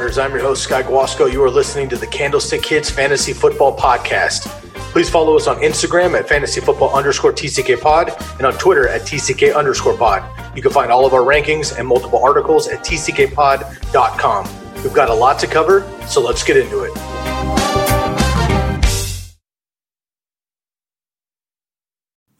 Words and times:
I'm 0.00 0.30
your 0.30 0.40
host, 0.40 0.62
Sky 0.62 0.84
Guasco. 0.84 1.26
You 1.26 1.42
are 1.42 1.50
listening 1.50 1.88
to 1.88 1.96
the 1.96 2.06
Candlestick 2.06 2.62
Kids 2.62 2.88
Fantasy 2.88 3.32
Football 3.32 3.76
Podcast. 3.76 4.46
Please 4.92 5.10
follow 5.10 5.34
us 5.34 5.48
on 5.48 5.56
Instagram 5.56 6.16
at 6.16 6.28
fantasy 6.28 6.60
football 6.60 6.94
underscore 6.94 7.32
TCK 7.32 7.80
pod 7.80 8.12
and 8.36 8.46
on 8.46 8.52
Twitter 8.58 8.88
at 8.88 9.00
TCK 9.00 9.56
underscore 9.56 9.96
pod. 9.96 10.22
You 10.56 10.62
can 10.62 10.70
find 10.70 10.92
all 10.92 11.04
of 11.04 11.14
our 11.14 11.22
rankings 11.22 11.76
and 11.76 11.86
multiple 11.86 12.22
articles 12.22 12.68
at 12.68 12.84
tckpod.com. 12.84 14.48
We've 14.84 14.94
got 14.94 15.10
a 15.10 15.14
lot 15.14 15.40
to 15.40 15.48
cover, 15.48 15.80
so 16.06 16.20
let's 16.20 16.44
get 16.44 16.56
into 16.56 16.84
it. 16.84 16.92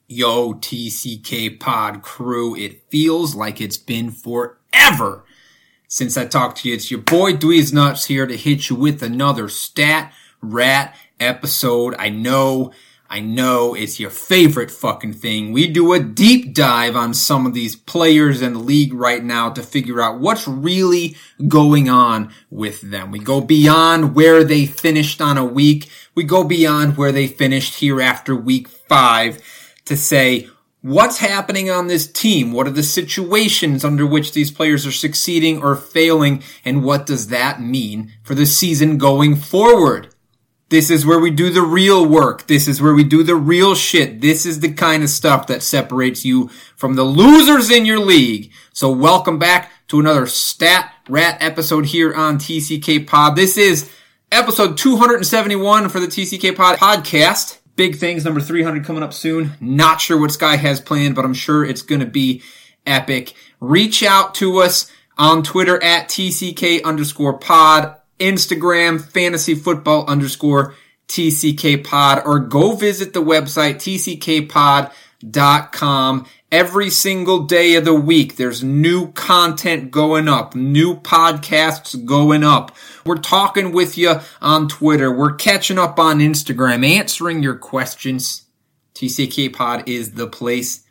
Yo, 0.06 0.55
TCK 0.55 1.59
Pod 1.59 2.03
crew, 2.03 2.55
it 2.55 2.89
feels 2.89 3.34
like 3.34 3.61
it's 3.61 3.77
been 3.77 4.12
forever 4.12 5.25
since 5.88 6.16
I 6.16 6.27
talked 6.27 6.59
to 6.59 6.69
you. 6.69 6.74
It's 6.74 6.91
your 6.91 7.01
boy 7.01 7.33
Dweeze 7.33 7.73
Nutz 7.73 8.06
here 8.06 8.27
to 8.27 8.37
hit 8.37 8.69
you 8.69 8.77
with 8.77 9.02
another 9.02 9.48
stat 9.48 10.12
rat 10.41 10.95
episode. 11.19 11.97
I 11.98 12.11
know, 12.11 12.72
I 13.08 13.20
know 13.20 13.75
it's 13.75 13.98
your 13.98 14.11
favorite 14.11 14.70
fucking 14.70 15.14
thing. 15.14 15.50
We 15.50 15.67
do 15.67 15.95
a 15.95 15.98
deep 15.98 16.55
dive 16.55 16.95
on 16.95 17.14
some 17.14 17.47
of 17.47 17.55
these 17.55 17.75
players 17.75 18.42
in 18.42 18.53
the 18.53 18.58
league 18.58 18.92
right 18.92 19.25
now 19.25 19.50
to 19.50 19.62
figure 19.62 20.00
out 20.00 20.20
what's 20.20 20.47
really 20.47 21.17
going 21.48 21.89
on 21.89 22.33
with 22.50 22.83
them. 22.83 23.11
We 23.11 23.19
go 23.19 23.41
beyond 23.41 24.14
where 24.14 24.45
they 24.45 24.67
finished 24.67 25.23
on 25.23 25.39
a 25.39 25.45
week. 25.45 25.89
We 26.14 26.23
go 26.23 26.45
beyond 26.45 26.98
where 26.98 27.12
they 27.12 27.27
finished 27.27 27.77
here 27.77 28.00
after 28.00 28.36
week 28.36 28.69
five 28.69 29.42
to 29.86 29.97
say, 29.97 30.50
what's 30.83 31.19
happening 31.19 31.71
on 31.71 31.87
this 31.87 32.07
team? 32.07 32.53
What 32.53 32.67
are 32.67 32.73
the 32.73 32.83
situations 32.83 33.84
under 33.84 34.07
which 34.07 34.33
these 34.33 34.51
players 34.51 34.87
are 34.87 34.93
succeeding 34.93 35.62
or 35.62 35.75
failing? 35.75 36.43
And 36.65 36.85
what 36.85 37.07
does 37.07 37.29
that 37.29 37.61
mean 37.61 38.12
for 38.23 38.35
the 38.35 38.47
season 38.47 38.98
going 38.98 39.37
forward? 39.37 40.15
This 40.70 40.91
is 40.91 41.07
where 41.07 41.19
we 41.19 41.31
do 41.31 41.51
the 41.51 41.62
real 41.62 42.07
work. 42.07 42.47
This 42.47 42.69
is 42.69 42.83
where 42.83 42.93
we 42.93 43.03
do 43.03 43.23
the 43.23 43.37
real 43.37 43.75
shit. 43.75 44.20
This 44.20 44.45
is 44.45 44.61
the 44.61 44.73
kind 44.73 45.03
of 45.03 45.09
stuff 45.09 45.47
that 45.47 45.62
separates 45.62 46.27
you 46.27 46.48
from 46.77 46.95
the 46.95 47.05
losers 47.05 47.70
in 47.70 47.87
your 47.87 47.98
league. 47.98 48.53
So 48.75 48.91
welcome 48.91 49.39
back 49.39 49.73
to 49.89 49.98
another 49.98 50.27
Stat 50.27 50.92
Rat 51.09 51.39
episode 51.41 51.87
here 51.87 52.15
on 52.15 52.37
TCK 52.37 53.07
Pod. 53.07 53.35
This 53.35 53.57
is 53.57 53.91
episode 54.31 54.77
271 54.77 55.89
for 55.89 56.01
the 56.01 56.07
TCK 56.07 56.55
Pod 56.55 56.77
podcast. 56.77 57.58
Big 57.79 57.95
things, 57.95 58.25
number 58.25 58.41
300 58.41 58.84
coming 58.84 59.05
up 59.05 59.15
soon. 59.15 59.53
Not 59.61 60.01
sure 60.01 60.21
what 60.21 60.33
Sky 60.33 60.57
has 60.57 60.81
planned, 60.81 61.15
but 61.15 61.25
I'm 61.25 61.33
sure 61.33 61.65
it's 61.65 61.83
going 61.83 62.01
to 62.01 62.07
be 62.07 62.43
epic. 62.85 63.35
Reach 63.61 64.03
out 64.03 64.35
to 64.35 64.59
us 64.59 64.91
on 65.17 65.45
Twitter 65.45 65.81
at 65.81 66.09
TCK 66.09 66.83
underscore 66.83 67.39
pod, 67.39 67.95
Instagram 68.19 69.01
fantasy 69.01 69.55
football 69.55 70.05
underscore 70.07 70.75
TCK 71.07 71.85
pod, 71.85 72.23
or 72.27 72.41
go 72.41 72.75
visit 72.75 73.12
the 73.12 73.23
website 73.23 73.77
tckpod.com. 73.77 74.91
Every 75.20 76.90
single 76.90 77.40
day 77.40 77.74
of 77.74 77.84
the 77.84 77.95
week, 77.95 78.36
there's 78.36 78.62
new 78.62 79.11
content 79.12 79.90
going 79.90 80.29
up, 80.29 80.55
new 80.55 80.95
podcasts 80.95 82.05
going 82.05 82.45
up. 82.45 82.74
We're 83.05 83.17
talking 83.17 83.73
with 83.73 83.98
you 83.98 84.20
on 84.40 84.68
Twitter. 84.68 85.12
We're 85.12 85.34
catching 85.34 85.78
up 85.78 85.98
on 85.98 86.20
Instagram, 86.20 86.89
answering 86.89 87.42
your 87.42 87.57
questions. 87.57 88.46
TCK 88.95 89.52
Pod 89.52 89.89
is 89.89 90.12
the 90.12 90.28
place 90.28 90.84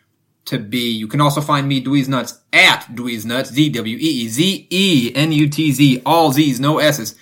to 0.46 0.60
be. 0.60 0.92
You 0.92 1.08
can 1.08 1.22
also 1.22 1.42
find 1.42 1.68
me, 1.68 1.82
Dweeze 1.82 2.08
Nutz, 2.08 2.38
at 2.52 2.94
Dweeze 2.94 3.26
Nutz, 3.26 3.54
D-W-E-E-Z-E-N-U-T-Z, 3.54 6.02
all 6.06 6.34
Z's, 6.34 6.60
no 6.60 6.80
S's, 6.80 7.16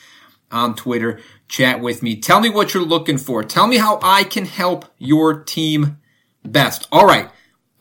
on 0.51 0.75
Twitter. 0.75 1.19
Chat 1.47 1.81
with 1.81 2.01
me. 2.01 2.15
Tell 2.15 2.39
me 2.39 2.49
what 2.49 2.73
you're 2.73 2.83
looking 2.83 3.19
for. 3.19 3.43
Tell 3.43 3.67
me 3.67 3.77
how 3.77 3.99
I 4.01 4.23
can 4.23 4.45
help 4.45 4.85
your 4.97 5.43
team 5.43 5.97
best. 6.51 6.87
All 6.91 7.05
right. 7.05 7.29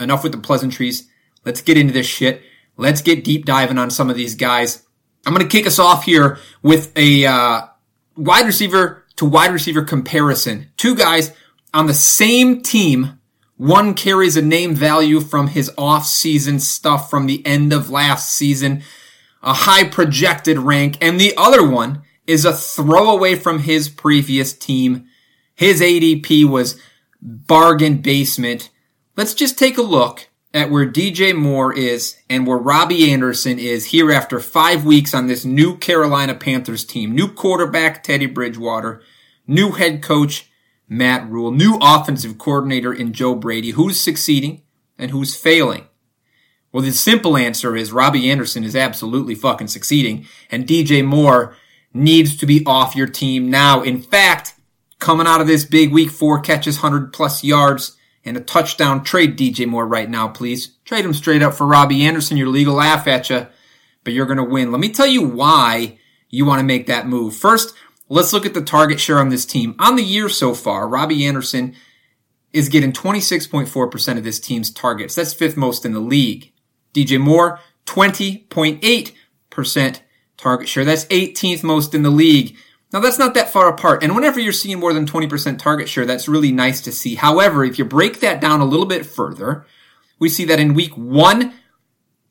Enough 0.00 0.22
with 0.22 0.32
the 0.32 0.38
pleasantries. 0.38 1.08
Let's 1.44 1.62
get 1.62 1.78
into 1.78 1.92
this 1.92 2.06
shit. 2.06 2.42
Let's 2.76 3.02
get 3.02 3.24
deep 3.24 3.44
diving 3.44 3.78
on 3.78 3.90
some 3.90 4.10
of 4.10 4.16
these 4.16 4.34
guys. 4.34 4.84
I'm 5.26 5.34
going 5.34 5.46
to 5.46 5.56
kick 5.56 5.66
us 5.66 5.78
off 5.78 6.04
here 6.04 6.38
with 6.62 6.96
a 6.96 7.24
uh, 7.24 7.62
wide 8.16 8.46
receiver 8.46 9.04
to 9.16 9.24
wide 9.24 9.52
receiver 9.52 9.82
comparison. 9.82 10.70
Two 10.76 10.94
guys 10.94 11.32
on 11.72 11.86
the 11.86 11.94
same 11.94 12.62
team. 12.62 13.20
One 13.56 13.94
carries 13.94 14.36
a 14.36 14.42
name 14.42 14.74
value 14.74 15.20
from 15.20 15.48
his 15.48 15.70
off-season 15.78 16.58
stuff 16.58 17.08
from 17.08 17.26
the 17.26 17.44
end 17.46 17.72
of 17.72 17.88
last 17.88 18.32
season, 18.32 18.82
a 19.42 19.52
high 19.52 19.84
projected 19.84 20.58
rank, 20.58 20.98
and 21.00 21.20
the 21.20 21.34
other 21.36 21.66
one 21.66 22.02
is 22.26 22.44
a 22.44 22.52
throwaway 22.52 23.36
from 23.36 23.60
his 23.60 23.88
previous 23.88 24.52
team. 24.52 25.06
His 25.54 25.80
ADP 25.80 26.48
was 26.48 26.80
bargain 27.24 27.98
basement. 27.98 28.70
Let's 29.16 29.34
just 29.34 29.58
take 29.58 29.78
a 29.78 29.82
look 29.82 30.28
at 30.52 30.70
where 30.70 30.88
DJ 30.88 31.34
Moore 31.34 31.76
is 31.76 32.16
and 32.30 32.46
where 32.46 32.58
Robbie 32.58 33.10
Anderson 33.10 33.58
is 33.58 33.86
here 33.86 34.12
after 34.12 34.38
five 34.38 34.84
weeks 34.84 35.14
on 35.14 35.26
this 35.26 35.44
new 35.44 35.76
Carolina 35.76 36.34
Panthers 36.34 36.84
team. 36.84 37.12
New 37.12 37.28
quarterback, 37.28 38.04
Teddy 38.04 38.26
Bridgewater. 38.26 39.02
New 39.46 39.72
head 39.72 40.02
coach, 40.02 40.48
Matt 40.88 41.28
Rhule. 41.28 41.50
New 41.50 41.78
offensive 41.80 42.38
coordinator 42.38 42.92
in 42.92 43.12
Joe 43.12 43.34
Brady. 43.34 43.70
Who's 43.70 43.98
succeeding 43.98 44.62
and 44.98 45.10
who's 45.10 45.34
failing? 45.34 45.88
Well, 46.70 46.82
the 46.82 46.92
simple 46.92 47.36
answer 47.36 47.76
is 47.76 47.92
Robbie 47.92 48.30
Anderson 48.30 48.64
is 48.64 48.76
absolutely 48.76 49.34
fucking 49.34 49.68
succeeding 49.68 50.26
and 50.50 50.66
DJ 50.66 51.04
Moore 51.04 51.56
needs 51.92 52.36
to 52.36 52.46
be 52.46 52.64
off 52.66 52.96
your 52.96 53.06
team 53.06 53.48
now. 53.48 53.82
In 53.82 54.02
fact, 54.02 54.53
coming 55.04 55.26
out 55.26 55.42
of 55.42 55.46
this 55.46 55.66
big 55.66 55.92
week, 55.92 56.08
four 56.08 56.40
catches, 56.40 56.82
100 56.82 57.12
plus 57.12 57.44
yards, 57.44 57.94
and 58.24 58.38
a 58.38 58.40
touchdown. 58.40 59.04
Trade 59.04 59.36
DJ 59.36 59.68
Moore 59.68 59.86
right 59.86 60.08
now, 60.08 60.28
please. 60.28 60.68
Trade 60.86 61.04
him 61.04 61.12
straight 61.12 61.42
up 61.42 61.52
for 61.52 61.66
Robbie 61.66 62.06
Anderson. 62.06 62.38
Your 62.38 62.48
legal 62.48 62.76
laugh 62.76 63.06
at 63.06 63.28
you, 63.28 63.46
but 64.02 64.14
you're 64.14 64.24
going 64.24 64.38
to 64.38 64.44
win. 64.44 64.72
Let 64.72 64.80
me 64.80 64.88
tell 64.88 65.06
you 65.06 65.22
why 65.22 65.98
you 66.30 66.46
want 66.46 66.60
to 66.60 66.66
make 66.66 66.86
that 66.86 67.06
move. 67.06 67.36
First, 67.36 67.74
let's 68.08 68.32
look 68.32 68.46
at 68.46 68.54
the 68.54 68.62
target 68.62 68.98
share 68.98 69.18
on 69.18 69.28
this 69.28 69.44
team. 69.44 69.74
On 69.78 69.94
the 69.94 70.02
year 70.02 70.30
so 70.30 70.54
far, 70.54 70.88
Robbie 70.88 71.26
Anderson 71.26 71.74
is 72.54 72.70
getting 72.70 72.92
26.4% 72.92 74.16
of 74.16 74.24
this 74.24 74.40
team's 74.40 74.70
targets. 74.70 75.16
That's 75.16 75.34
fifth 75.34 75.58
most 75.58 75.84
in 75.84 75.92
the 75.92 76.00
league. 76.00 76.50
DJ 76.94 77.20
Moore, 77.20 77.60
20.8% 77.84 80.00
target 80.38 80.66
share. 80.66 80.86
That's 80.86 81.04
18th 81.06 81.62
most 81.62 81.94
in 81.94 82.02
the 82.02 82.10
league. 82.10 82.56
Now 82.94 83.00
that's 83.00 83.18
not 83.18 83.34
that 83.34 83.52
far 83.52 83.68
apart. 83.68 84.04
And 84.04 84.14
whenever 84.14 84.38
you're 84.38 84.52
seeing 84.52 84.78
more 84.78 84.92
than 84.92 85.04
20% 85.04 85.58
target 85.58 85.88
share, 85.88 86.06
that's 86.06 86.28
really 86.28 86.52
nice 86.52 86.80
to 86.82 86.92
see. 86.92 87.16
However, 87.16 87.64
if 87.64 87.76
you 87.76 87.84
break 87.84 88.20
that 88.20 88.40
down 88.40 88.60
a 88.60 88.64
little 88.64 88.86
bit 88.86 89.04
further, 89.04 89.66
we 90.20 90.28
see 90.28 90.44
that 90.44 90.60
in 90.60 90.74
week 90.74 90.96
one, 90.96 91.54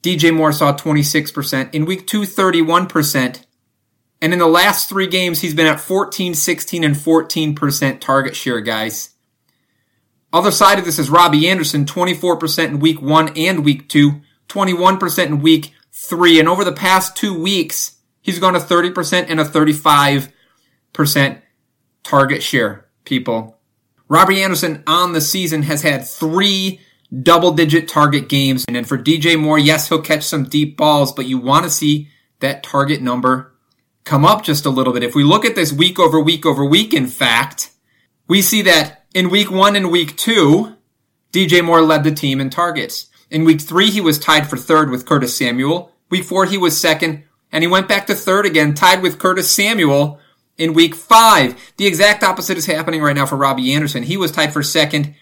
DJ 0.02 0.34
Moore 0.34 0.54
saw 0.54 0.74
26%. 0.74 1.74
In 1.74 1.84
week 1.84 2.08
two, 2.08 2.22
31%. 2.22 3.44
And 4.22 4.32
in 4.32 4.40
the 4.40 4.48
last 4.48 4.88
three 4.88 5.08
games, 5.08 5.42
he's 5.42 5.54
been 5.54 5.68
at 5.68 5.82
14, 5.82 6.34
16, 6.34 6.86
and 6.86 6.96
14% 6.96 8.00
target 8.00 8.34
share, 8.34 8.62
guys. 8.62 9.16
Other 10.32 10.52
side 10.52 10.80
of 10.80 10.86
this 10.86 10.98
is 10.98 11.10
Robbie 11.10 11.50
Anderson, 11.50 11.84
24% 11.84 12.68
in 12.68 12.80
week 12.80 13.02
one 13.02 13.38
and 13.38 13.66
week 13.66 13.90
two, 13.90 14.22
21% 14.48 15.26
in 15.26 15.42
week 15.42 15.74
three. 15.92 16.40
And 16.40 16.48
over 16.48 16.64
the 16.64 16.72
past 16.72 17.18
two 17.18 17.38
weeks, 17.38 17.98
he's 18.22 18.40
gone 18.40 18.54
to 18.54 18.60
30% 18.60 19.26
and 19.28 19.42
a 19.42 19.44
35% 19.44 20.32
target 22.04 22.44
share, 22.44 22.86
people. 23.06 23.58
Robbie 24.08 24.44
Anderson 24.44 24.84
on 24.86 25.14
the 25.14 25.22
season 25.22 25.64
has 25.64 25.82
had 25.82 26.08
three 26.08 26.80
double 27.22 27.52
digit 27.52 27.88
target 27.88 28.28
games. 28.30 28.66
And 28.68 28.76
then 28.76 28.86
for 28.86 28.98
DJ 28.98 29.40
Moore, 29.40 29.60
yes, 29.60 29.90
he'll 29.90 30.02
catch 30.02 30.24
some 30.24 30.46
deep 30.46 30.78
balls, 30.78 31.12
but 31.12 31.26
you 31.26 31.38
want 31.38 31.64
to 31.64 31.70
see 31.70 32.10
that 32.40 32.64
target 32.64 33.02
number 33.02 33.54
come 34.04 34.26
up 34.26 34.44
just 34.44 34.66
a 34.66 34.70
little 34.70 34.94
bit. 34.94 35.04
If 35.04 35.16
we 35.16 35.24
look 35.24 35.46
at 35.46 35.56
this 35.56 35.72
week 35.72 36.00
over 36.00 36.20
week 36.20 36.46
over 36.46 36.66
week, 36.66 36.94
in 36.94 37.08
fact, 37.08 37.72
we 38.28 38.42
see 38.42 38.62
that 38.64 39.06
in 39.14 39.30
week 39.30 39.52
one 39.52 39.76
and 39.76 39.92
week 39.92 40.18
two, 40.18 40.76
DJ 41.32 41.64
Moore 41.64 41.82
led 41.82 42.04
the 42.04 42.12
team 42.12 42.42
in 42.42 42.50
targets. 42.50 43.08
In 43.30 43.46
week 43.46 43.62
three, 43.62 43.90
he 43.90 44.02
was 44.02 44.20
tied 44.20 44.50
for 44.50 44.58
third 44.58 44.90
with 44.90 45.06
Curtis 45.06 45.36
Samuel. 45.36 45.92
Week 46.10 46.24
four, 46.24 46.46
he 46.46 46.58
was 46.58 46.80
second. 46.80 47.24
and 47.52 47.64
he 47.64 47.68
went 47.68 47.88
back 47.88 48.08
to 48.08 48.16
third 48.16 48.46
again, 48.46 48.74
tied 48.74 49.02
with 49.02 49.20
Curtis 49.20 49.50
Samuel 49.50 50.20
in 50.58 50.74
week 50.74 50.96
five. 50.96 51.74
The 51.78 51.88
exact 51.88 52.24
opposite 52.24 52.58
is 52.58 52.66
happening 52.66 53.02
right 53.02 53.16
now 53.16 53.26
for 53.26 53.36
Robbie 53.36 53.74
Anderson. 53.74 54.04
He 54.04 54.18
was 54.18 54.32
tied 54.32 54.54
for 54.54 54.64
second 54.64 55.16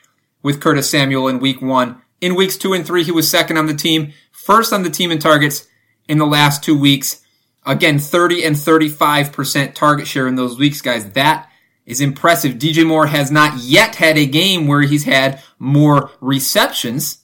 with 0.43 0.61
Curtis 0.61 0.89
Samuel 0.89 1.27
in 1.27 1.39
week 1.39 1.61
one. 1.61 2.01
In 2.19 2.35
weeks 2.35 2.57
two 2.57 2.73
and 2.73 2.85
three, 2.85 3.03
he 3.03 3.11
was 3.11 3.29
second 3.29 3.57
on 3.57 3.65
the 3.65 3.73
team, 3.73 4.13
first 4.31 4.73
on 4.73 4.83
the 4.83 4.89
team 4.89 5.11
in 5.11 5.19
targets 5.19 5.67
in 6.07 6.17
the 6.17 6.25
last 6.25 6.63
two 6.63 6.77
weeks. 6.77 7.21
Again, 7.65 7.99
30 7.99 8.43
and 8.43 8.55
35% 8.55 9.75
target 9.75 10.07
share 10.07 10.27
in 10.27 10.35
those 10.35 10.57
weeks, 10.57 10.81
guys. 10.81 11.11
That 11.11 11.49
is 11.85 12.01
impressive. 12.01 12.53
DJ 12.53 12.85
Moore 12.85 13.07
has 13.07 13.31
not 13.31 13.59
yet 13.59 13.95
had 13.95 14.17
a 14.17 14.25
game 14.25 14.67
where 14.67 14.81
he's 14.81 15.03
had 15.03 15.41
more 15.59 16.11
receptions. 16.19 17.20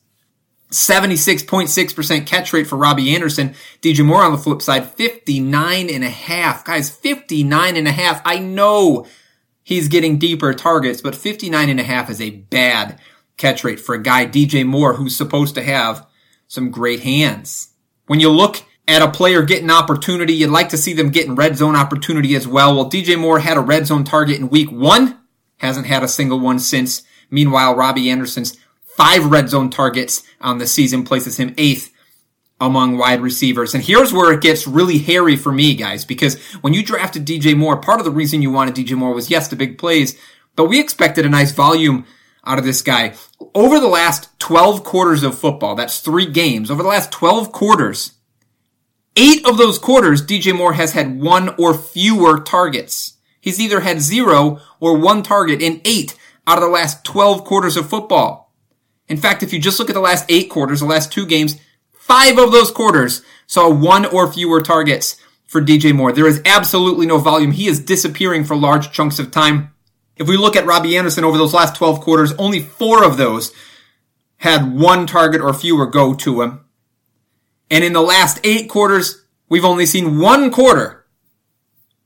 76.6% 0.72 2.26
catch 2.26 2.52
rate 2.52 2.68
for 2.68 2.76
Robbie 2.76 3.16
Anderson. 3.16 3.56
DJ 3.82 4.06
Moore 4.06 4.24
on 4.24 4.34
the 4.34 4.38
flip 4.38 4.62
side, 4.62 4.90
59 4.92 5.90
and 5.90 6.04
a 6.04 6.10
half. 6.10 6.66
Guys, 6.66 6.90
59 6.90 7.78
and 7.78 7.88
a 7.88 7.92
half. 7.92 8.22
I 8.26 8.40
know 8.40 9.08
he's 9.64 9.88
getting 9.88 10.18
deeper 10.18 10.54
targets, 10.54 11.02
but 11.02 11.16
59 11.16 11.70
and 11.70 11.80
a 11.80 11.84
half 11.84 12.10
is 12.10 12.20
a 12.20 12.32
bad 12.32 13.00
catch 13.38 13.64
rate 13.64 13.80
for 13.80 13.96
a 13.96 14.02
guy, 14.02 14.26
DJ 14.26 14.66
Moore, 14.66 14.96
who's 14.96 15.16
supposed 15.16 15.56
to 15.56 15.64
have 15.64 16.06
some 16.48 16.72
great 16.72 17.02
hands. 17.02 17.70
When 18.08 18.20
you 18.20 18.30
look 18.30 18.64
at 18.88 19.02
a 19.02 19.12
player 19.12 19.44
getting 19.44 19.70
opportunity, 19.70 20.34
you'd 20.34 20.50
like 20.50 20.70
to 20.70 20.78
see 20.78 20.94
them 20.94 21.12
getting 21.12 21.36
red 21.36 21.58
zone 21.58 21.76
opportunity 21.76 22.36
as 22.36 22.48
well. 22.48 22.76
Well, 22.76 22.90
DJ 22.90 23.20
Moore 23.20 23.40
had 23.40 23.58
a 23.58 23.62
red 23.62 23.86
zone 23.86 24.04
target 24.04 24.40
in 24.40 24.50
week 24.50 24.72
one, 24.72 25.20
hasn't 25.58 25.88
had 25.88 26.04
a 26.04 26.08
single 26.08 26.40
one 26.40 26.60
since. 26.60 27.04
Meanwhile, 27.30 27.76
Robbie 27.76 28.10
Anderson's 28.10 28.58
five 28.98 29.26
red 29.26 29.50
zone 29.50 29.70
targets 29.70 30.24
on 30.42 30.58
the 30.58 30.68
season 30.68 31.04
places 31.04 31.38
him 31.38 31.54
eighth 31.58 31.94
among 32.60 32.98
wide 32.98 33.22
receivers. 33.22 33.74
And 33.74 33.84
here's 33.84 34.12
where 34.12 34.34
it 34.34 34.42
gets 34.42 34.68
really 34.68 34.98
hairy 34.98 35.36
for 35.36 35.52
me, 35.52 35.76
guys, 35.76 36.04
because 36.04 36.42
when 36.62 36.74
you 36.74 36.84
drafted 36.84 37.26
DJ 37.26 37.56
Moore, 37.56 37.78
part 37.78 38.00
of 38.00 38.06
the 38.06 38.12
reason 38.12 38.42
you 38.42 38.52
wanted 38.52 38.76
DJ 38.76 38.98
Moore 38.98 39.14
was 39.14 39.30
yes, 39.30 39.48
the 39.48 39.56
big 39.56 39.78
plays, 39.78 40.20
but 40.56 40.66
we 40.66 40.80
expected 40.80 41.26
a 41.26 41.30
nice 41.30 41.52
volume 41.52 42.06
out 42.44 42.58
of 42.58 42.66
this 42.66 42.82
guy. 42.82 43.14
Over 43.54 43.80
the 43.80 43.88
last 43.88 44.38
12 44.40 44.84
quarters 44.84 45.22
of 45.22 45.38
football, 45.38 45.76
that's 45.76 46.00
three 46.00 46.26
games, 46.26 46.72
over 46.72 46.82
the 46.82 46.90
last 46.90 47.12
12 47.12 47.52
quarters, 47.52 48.14
eight 49.16 49.46
of 49.48 49.58
those 49.58 49.78
quarters, 49.78 50.26
DJ 50.26 50.58
Moore 50.58 50.74
has 50.74 50.94
had 50.94 51.22
one 51.22 51.50
or 51.60 51.76
fewer 51.76 52.40
targets. 52.40 53.14
He's 53.40 53.60
either 53.60 53.82
had 53.82 54.02
zero 54.02 54.60
or 54.80 54.98
one 54.98 55.22
target 55.22 55.62
in 55.62 55.82
eight 55.86 56.18
out 56.48 56.58
of 56.58 56.64
the 56.64 56.70
last 56.70 57.04
12 57.04 57.44
quarters 57.44 57.78
of 57.78 57.90
football. 57.90 58.47
In 59.08 59.18
fact, 59.18 59.44
if 59.44 59.54
you 59.54 59.60
just 59.60 59.80
look 59.80 59.90
at 59.90 59.94
the 59.94 60.02
last 60.02 60.26
eight 60.30 60.50
quarters, 60.50 60.80
the 60.80 60.86
last 60.86 61.12
two 61.12 61.26
games, 61.26 61.56
five 61.94 62.38
of 62.38 62.52
those 62.52 62.72
quarters 62.72 63.22
saw 63.46 63.70
one 63.70 64.06
or 64.06 64.32
fewer 64.32 64.62
targets 64.62 65.16
for 65.46 65.62
DJ 65.62 65.96
Moore. 65.96 66.12
There 66.12 66.28
is 66.28 66.42
absolutely 66.46 67.06
no 67.06 67.18
volume. 67.18 67.52
He 67.52 67.68
is 67.68 67.80
disappearing 67.80 68.44
for 68.44 68.56
large 68.56 68.92
chunks 68.92 69.20
of 69.20 69.32
time. 69.32 69.74
If 70.18 70.28
we 70.28 70.36
look 70.36 70.56
at 70.56 70.66
Robbie 70.66 70.98
Anderson 70.98 71.24
over 71.24 71.38
those 71.38 71.54
last 71.54 71.76
12 71.76 72.02
quarters, 72.02 72.34
only 72.34 72.60
four 72.60 73.04
of 73.04 73.18
those 73.18 73.54
had 74.38 74.74
one 74.74 75.08
target 75.08 75.42
or 75.42 75.54
fewer 75.54 75.86
go 75.86 76.14
to 76.14 76.42
him. 76.42 76.66
And 77.70 77.84
in 77.84 77.94
the 77.94 78.02
last 78.02 78.40
eight 78.44 78.70
quarters, 78.70 79.26
we've 79.50 79.66
only 79.66 79.86
seen 79.86 80.20
one 80.20 80.52
quarter 80.52 80.97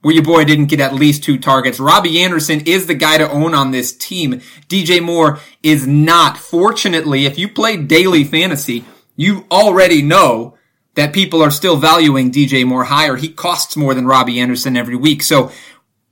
where 0.01 0.13
your 0.13 0.23
boy 0.23 0.45
didn't 0.45 0.65
get 0.65 0.79
at 0.79 0.95
least 0.95 1.23
two 1.23 1.37
targets. 1.37 1.79
Robbie 1.79 2.21
Anderson 2.21 2.61
is 2.61 2.87
the 2.87 2.95
guy 2.95 3.17
to 3.17 3.29
own 3.29 3.53
on 3.53 3.71
this 3.71 3.95
team. 3.95 4.41
DJ 4.67 5.01
Moore 5.01 5.39
is 5.61 5.85
not. 5.85 6.37
Fortunately, 6.37 7.25
if 7.25 7.37
you 7.37 7.47
play 7.47 7.77
daily 7.77 8.23
fantasy, 8.23 8.83
you 9.15 9.45
already 9.51 10.01
know 10.01 10.57
that 10.95 11.13
people 11.13 11.41
are 11.41 11.51
still 11.51 11.77
valuing 11.77 12.31
DJ 12.31 12.65
Moore 12.65 12.85
higher. 12.85 13.15
He 13.15 13.29
costs 13.29 13.77
more 13.77 13.93
than 13.93 14.07
Robbie 14.07 14.39
Anderson 14.39 14.75
every 14.75 14.95
week. 14.95 15.21
So 15.21 15.51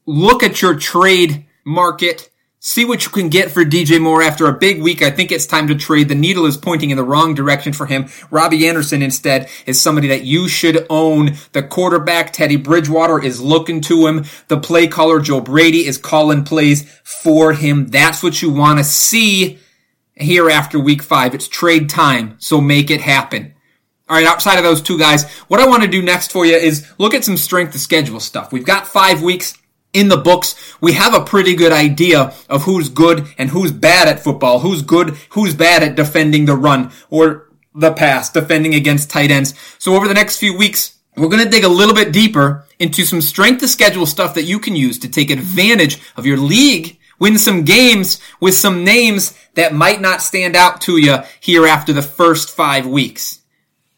look 0.06 0.44
at 0.44 0.62
your 0.62 0.76
trade 0.76 1.46
market. 1.66 2.30
See 2.62 2.84
what 2.84 3.06
you 3.06 3.12
can 3.12 3.30
get 3.30 3.52
for 3.52 3.64
DJ 3.64 4.02
Moore 4.02 4.22
after 4.22 4.46
a 4.46 4.58
big 4.58 4.82
week. 4.82 5.02
I 5.02 5.12
think 5.12 5.32
it's 5.32 5.46
time 5.46 5.70
to 5.70 5.76
trade. 5.76 6.10
The 6.10 6.16
needle 6.16 6.46
is 6.46 6.58
pointing 6.58 6.90
in 6.90 6.98
the 6.98 7.06
wrong 7.06 7.34
direction 7.34 7.72
for 7.72 7.86
him. 7.86 8.10
Robbie 8.32 8.68
Anderson 8.68 9.02
instead 9.02 9.50
is 9.66 9.82
somebody 9.82 10.10
that 10.10 10.26
you 10.26 10.50
should 10.50 10.86
own. 10.90 11.38
The 11.54 11.64
quarterback, 11.64 12.34
Teddy 12.34 12.58
Bridgewater, 12.58 13.24
is 13.24 13.40
looking 13.40 13.80
to 13.82 14.08
him. 14.08 14.26
The 14.50 14.60
play 14.60 14.88
caller, 14.88 15.22
Joe 15.22 15.40
Brady, 15.40 15.88
is 15.88 15.98
calling 15.98 16.44
plays 16.44 16.84
for 17.02 17.54
him. 17.54 17.88
That's 17.88 18.22
what 18.22 18.42
you 18.42 18.52
want 18.52 18.80
to 18.80 18.84
see 18.84 19.58
here 20.16 20.50
after 20.50 20.78
week 20.78 21.02
five. 21.02 21.34
It's 21.34 21.48
trade 21.48 21.90
time, 21.90 22.36
so 22.40 22.60
make 22.60 22.92
it 22.92 23.00
happen. 23.00 23.54
All 24.10 24.18
right, 24.18 24.26
outside 24.26 24.58
of 24.58 24.66
those 24.66 24.82
two 24.82 25.00
guys, 25.00 25.30
what 25.48 25.62
I 25.62 25.68
want 25.68 25.84
to 25.84 25.88
do 25.88 26.02
next 26.02 26.34
for 26.34 26.46
you 26.46 26.58
is 26.58 26.92
look 26.98 27.14
at 27.14 27.24
some 27.24 27.38
strength 27.38 27.74
of 27.74 27.80
schedule 27.80 28.20
stuff. 28.20 28.52
We've 28.52 28.66
got 28.66 28.86
five 28.86 29.22
weeks 29.24 29.54
in 29.94 30.10
the 30.10 30.18
books, 30.18 30.76
we 30.82 30.94
have 30.94 31.14
a 31.14 31.24
pretty 31.24 31.56
good 31.56 31.72
idea 31.72 32.34
of 32.50 32.64
who's 32.64 32.90
good 32.90 33.28
and 33.38 33.50
who's 33.50 33.72
bad 33.72 34.08
at 34.08 34.24
football, 34.24 34.60
who's 34.60 34.82
good, 34.82 35.18
who's 35.32 35.54
bad 35.54 35.84
at 35.84 35.96
defending 35.96 36.46
the 36.46 36.56
run 36.56 36.92
or 37.10 37.50
the 37.74 37.94
pass, 37.94 38.30
defending 38.32 38.76
against 38.76 39.10
tight 39.10 39.32
ends. 39.32 39.54
So 39.80 39.96
over 39.96 40.08
the 40.08 40.14
next 40.14 40.38
few 40.38 40.56
weeks, 40.56 40.98
we're 41.18 41.30
going 41.30 41.44
to 41.44 41.50
dig 41.50 41.64
a 41.64 41.70
little 41.70 41.96
bit 41.96 42.14
deeper 42.14 42.66
into 42.78 43.04
some 43.04 43.22
strength 43.22 43.64
of 43.64 43.70
schedule 43.70 44.06
stuff 44.06 44.36
that 44.36 44.44
you 44.44 44.60
can 44.60 44.76
use 44.76 45.00
to 45.00 45.10
take 45.10 45.30
advantage 45.30 46.00
of 46.16 46.26
your 46.26 46.38
league, 46.38 46.98
win 47.20 47.38
some 47.38 47.64
games 47.64 48.22
with 48.40 48.54
some 48.54 48.84
names 48.84 49.38
that 49.56 49.74
might 49.74 50.02
not 50.02 50.22
stand 50.22 50.56
out 50.56 50.82
to 50.82 50.98
you 50.98 51.18
here 51.40 51.66
after 51.66 51.92
the 51.92 52.02
first 52.02 52.56
five 52.56 52.86
weeks. 52.86 53.40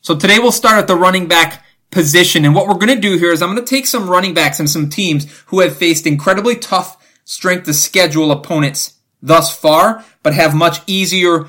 So 0.02 0.16
today 0.16 0.40
we'll 0.40 0.52
start 0.52 0.80
at 0.80 0.88
the 0.88 0.96
running 0.96 1.28
back 1.28 1.64
position. 1.92 2.46
And 2.46 2.56
what 2.56 2.68
we're 2.68 2.74
going 2.76 2.96
to 2.96 3.02
do 3.02 3.18
here 3.18 3.32
is 3.32 3.42
I'm 3.42 3.54
going 3.54 3.64
to 3.64 3.70
take 3.70 3.86
some 3.86 4.10
running 4.10 4.34
backs 4.34 4.60
and 4.60 4.70
some 4.70 4.90
teams 4.90 5.32
who 5.48 5.60
have 5.60 5.76
faced 5.76 6.08
incredibly 6.08 6.56
tough 6.56 6.98
strength 7.26 7.66
to 7.66 7.74
schedule 7.74 8.32
opponents 8.32 9.00
thus 9.22 9.56
far, 9.56 10.04
but 10.24 10.34
have 10.34 10.56
much 10.56 10.80
easier 10.88 11.48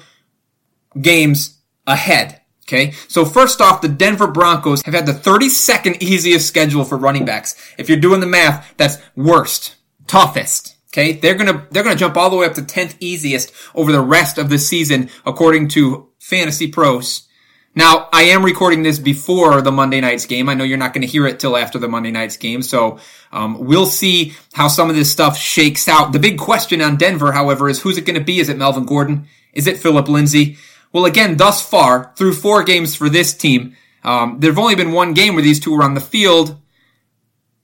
games 1.01 1.59
ahead. 1.87 2.41
Okay. 2.65 2.93
So 3.09 3.25
first 3.25 3.61
off, 3.61 3.83
the 3.83 3.89
Denver 3.89 4.29
Broncos 4.29 4.83
have 4.83 4.95
had 4.95 5.07
the 5.07 5.13
32nd 5.13 6.01
easiest 6.01 6.47
schedule 6.47 6.85
for 6.85 6.97
running 6.97 7.25
backs. 7.25 7.55
If 7.77 7.89
you're 7.89 7.99
doing 7.99 8.21
the 8.21 8.27
math, 8.27 8.73
that's 8.77 8.99
worst, 9.17 9.77
toughest. 10.07 10.77
Okay. 10.89 11.13
They're 11.13 11.35
going 11.35 11.53
to, 11.53 11.67
they're 11.71 11.83
going 11.83 11.97
to 11.97 12.01
jump 12.01 12.17
all 12.17 12.31
the 12.31 12.37
way 12.37 12.47
up 12.47 12.55
to 12.55 12.63
10th 12.63 12.97
easiest 13.01 13.53
over 13.75 13.93
the 13.93 14.01
rest 14.01 14.39
of 14.39 14.49
the 14.49 14.59
season, 14.59 15.11
according 15.27 15.69
to 15.69 16.09
Fantasy 16.19 16.69
Pros. 16.69 17.29
Now, 17.75 18.11
I 18.13 18.25
am 18.25 18.45
recording 18.45 18.83
this 18.83 18.99
before 18.99 19.63
the 19.63 19.73
Monday 19.73 20.03
night's 20.03 20.27
game. 20.27 20.51
I 20.51 20.55
know 20.55 20.65
you're 20.65 20.77
not 20.77 20.93
going 20.93 21.03
to 21.03 21.09
hear 21.09 21.27
it 21.27 21.41
till 21.41 21.57
after 21.57 21.79
the 21.79 21.89
Monday 21.89 22.11
night's 22.11 22.37
game, 22.37 22.61
so 22.61 22.99
um, 23.33 23.65
we'll 23.65 23.87
see 23.87 24.35
how 24.53 24.69
some 24.69 24.91
of 24.91 24.97
this 24.97 25.11
stuff 25.11 25.39
shakes 25.39 25.89
out. 25.89 26.13
The 26.13 26.19
big 26.19 26.39
question 26.39 26.83
on 26.83 26.97
Denver, 26.97 27.33
however, 27.33 27.71
is 27.71 27.81
who's 27.81 27.97
it 27.97 28.05
going 28.05 28.19
to 28.19 28.25
be? 28.25 28.41
Is 28.41 28.51
it 28.51 28.59
Melvin 28.59 28.85
Gordon? 28.85 29.27
Is 29.55 29.67
it 29.67 29.79
Philip 29.79 30.07
Lindsay? 30.07 30.59
Well, 30.93 31.07
again, 31.07 31.39
thus 31.39 31.67
far, 31.67 32.13
through 32.15 32.35
four 32.35 32.63
games 32.63 32.95
for 32.95 33.09
this 33.09 33.33
team, 33.33 33.75
um, 34.05 34.37
there've 34.41 34.59
only 34.59 34.75
been 34.75 34.93
one 34.93 35.15
game 35.15 35.35
where 35.35 35.43
these 35.43 35.59
two 35.59 35.75
were 35.75 35.83
on 35.83 35.95
the 35.95 36.01
field. 36.01 36.61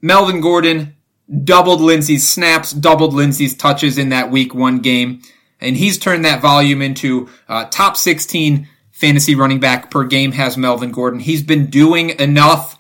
Melvin 0.01 0.41
Gordon 0.41 0.97
doubled 1.45 1.83
Lindsay's 1.83 2.27
snaps, 2.27 2.73
doubled 2.73 3.13
Lindsay's 3.13 3.55
touches 3.55 3.99
in 3.99 4.09
that 4.09 4.31
week 4.31 4.55
one 4.55 4.79
game, 4.79 5.21
and 5.61 5.77
he's 5.77 5.99
turned 5.99 6.25
that 6.25 6.41
volume 6.41 6.81
into 6.81 7.29
uh, 7.47 7.67
top 7.67 7.99
16 7.99 8.67
fantasy 8.99 9.37
running 9.37 9.61
back 9.61 9.93
per 9.93 10.03
game 10.03 10.33
has 10.33 10.57
Melvin 10.57 10.91
Gordon. 10.91 11.21
He's 11.21 11.43
been 11.43 11.67
doing 11.67 12.11
enough 12.19 12.77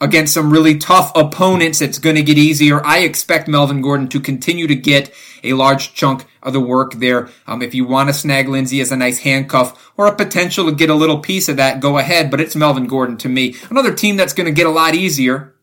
against 0.00 0.34
some 0.34 0.50
really 0.50 0.76
tough 0.76 1.12
opponents. 1.14 1.80
It's 1.80 2.00
going 2.00 2.16
to 2.16 2.22
get 2.22 2.36
easier. 2.36 2.84
I 2.84 2.98
expect 2.98 3.46
Melvin 3.46 3.80
Gordon 3.80 4.08
to 4.08 4.18
continue 4.18 4.66
to 4.66 4.74
get 4.74 5.14
a 5.44 5.52
large 5.52 5.94
chunk 5.94 6.26
of 6.42 6.52
the 6.52 6.60
work 6.60 6.94
there. 6.94 7.28
Um, 7.46 7.62
if 7.62 7.76
you 7.76 7.86
want 7.86 8.08
to 8.08 8.12
snag 8.12 8.48
Lindsay 8.48 8.80
as 8.80 8.90
a 8.90 8.96
nice 8.96 9.20
handcuff 9.20 9.92
or 9.96 10.08
a 10.08 10.16
potential 10.16 10.66
to 10.66 10.72
get 10.74 10.90
a 10.90 10.94
little 10.94 11.20
piece 11.20 11.48
of 11.48 11.56
that, 11.58 11.78
go 11.78 11.96
ahead. 11.96 12.28
But 12.28 12.40
it's 12.40 12.56
Melvin 12.56 12.88
Gordon 12.88 13.16
to 13.18 13.28
me. 13.28 13.54
Another 13.70 13.94
team 13.94 14.16
that's 14.16 14.34
going 14.34 14.46
to 14.46 14.52
get 14.52 14.66
a 14.66 14.70
lot 14.70 14.96
easier, 14.96 15.54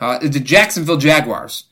uh, 0.00 0.18
the 0.18 0.40
Jacksonville 0.40 0.96
Jaguars. 0.96 1.64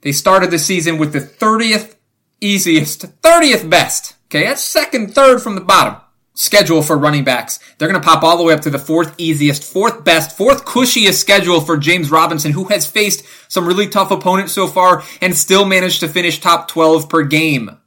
They 0.00 0.12
started 0.12 0.50
the 0.50 0.58
season 0.58 0.96
with 0.96 1.12
the 1.12 1.20
30th 1.20 1.94
easiest, 2.40 3.20
30th 3.20 3.68
best. 3.68 4.14
Okay, 4.26 4.44
that's 4.44 4.64
second, 4.64 5.14
third 5.14 5.42
from 5.42 5.56
the 5.56 5.60
bottom 5.60 6.01
schedule 6.34 6.82
for 6.82 6.96
running 6.96 7.24
backs. 7.24 7.58
They're 7.76 7.88
going 7.88 8.00
to 8.00 8.06
pop 8.06 8.22
all 8.22 8.36
the 8.36 8.44
way 8.44 8.54
up 8.54 8.60
to 8.62 8.70
the 8.70 8.78
fourth 8.78 9.14
easiest, 9.18 9.64
fourth 9.64 10.04
best, 10.04 10.36
fourth 10.36 10.64
cushiest 10.64 11.20
schedule 11.20 11.60
for 11.60 11.76
James 11.76 12.10
Robinson, 12.10 12.52
who 12.52 12.64
has 12.64 12.86
faced 12.86 13.24
some 13.48 13.66
really 13.66 13.88
tough 13.88 14.10
opponents 14.10 14.52
so 14.52 14.66
far 14.66 15.02
and 15.20 15.36
still 15.36 15.64
managed 15.64 16.00
to 16.00 16.08
finish 16.08 16.40
top 16.40 16.68
12 16.68 17.08
per 17.08 17.22
game. 17.22 17.78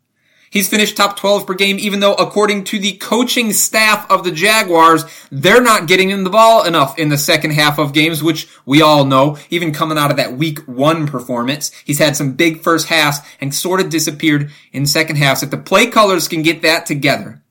He's 0.56 0.70
finished 0.70 0.96
top 0.96 1.18
12 1.18 1.48
per 1.48 1.54
game, 1.54 1.78
even 1.80 2.00
though 2.00 2.14
according 2.14 2.64
to 2.66 2.80
the 2.80 2.94
coaching 2.94 3.52
staff 3.52 4.10
of 4.10 4.24
the 4.24 4.32
Jaguars, 4.32 5.04
they're 5.30 5.62
not 5.62 5.86
getting 5.86 6.10
him 6.10 6.24
the 6.24 6.30
ball 6.30 6.64
enough 6.64 6.98
in 6.98 7.10
the 7.10 7.18
second 7.18 7.52
half 7.52 7.78
of 7.78 7.92
games, 7.92 8.24
which 8.24 8.48
we 8.66 8.82
all 8.82 9.04
know, 9.04 9.38
even 9.50 9.74
coming 9.74 9.98
out 9.98 10.12
of 10.12 10.18
that 10.18 10.38
week 10.38 10.60
one 10.60 11.08
performance. 11.08 11.72
He's 11.84 12.00
had 12.00 12.16
some 12.16 12.34
big 12.36 12.62
first 12.62 12.88
halves 12.88 13.18
and 13.42 13.54
sort 13.54 13.82
of 13.82 13.90
disappeared 13.90 14.50
in 14.72 14.86
second 14.86 15.18
halves. 15.18 15.44
If 15.44 15.50
the 15.50 15.58
play 15.58 15.88
colors 15.88 16.30
can 16.30 16.42
get 16.42 16.62
that 16.62 16.86
together, 16.86 17.44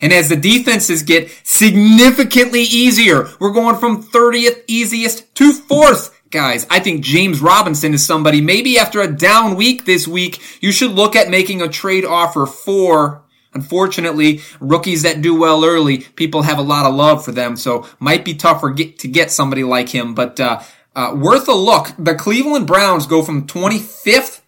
And 0.00 0.12
as 0.12 0.28
the 0.28 0.36
defenses 0.36 1.02
get 1.02 1.30
significantly 1.42 2.62
easier, 2.62 3.28
we're 3.40 3.52
going 3.52 3.76
from 3.76 4.02
30th 4.02 4.62
easiest 4.66 5.34
to 5.36 5.52
4th. 5.52 6.12
Guys, 6.30 6.66
I 6.68 6.80
think 6.80 7.04
James 7.04 7.40
Robinson 7.40 7.94
is 7.94 8.04
somebody, 8.04 8.40
maybe 8.40 8.78
after 8.78 9.00
a 9.00 9.10
down 9.10 9.54
week 9.54 9.84
this 9.84 10.06
week, 10.06 10.42
you 10.60 10.72
should 10.72 10.90
look 10.90 11.16
at 11.16 11.30
making 11.30 11.62
a 11.62 11.68
trade 11.68 12.04
offer 12.04 12.46
for. 12.46 13.22
Unfortunately, 13.54 14.42
rookies 14.60 15.02
that 15.02 15.22
do 15.22 15.34
well 15.34 15.64
early, 15.64 15.98
people 15.98 16.42
have 16.42 16.58
a 16.58 16.62
lot 16.62 16.84
of 16.84 16.94
love 16.94 17.24
for 17.24 17.32
them, 17.32 17.56
so 17.56 17.86
might 17.98 18.24
be 18.24 18.34
tougher 18.34 18.70
get, 18.70 18.98
to 18.98 19.08
get 19.08 19.30
somebody 19.30 19.64
like 19.64 19.88
him, 19.88 20.14
but, 20.14 20.38
uh, 20.38 20.60
uh, 20.94 21.14
worth 21.14 21.48
a 21.48 21.54
look. 21.54 21.88
The 21.98 22.14
Cleveland 22.14 22.66
Browns 22.66 23.06
go 23.06 23.22
from 23.22 23.46
25th 23.46 24.40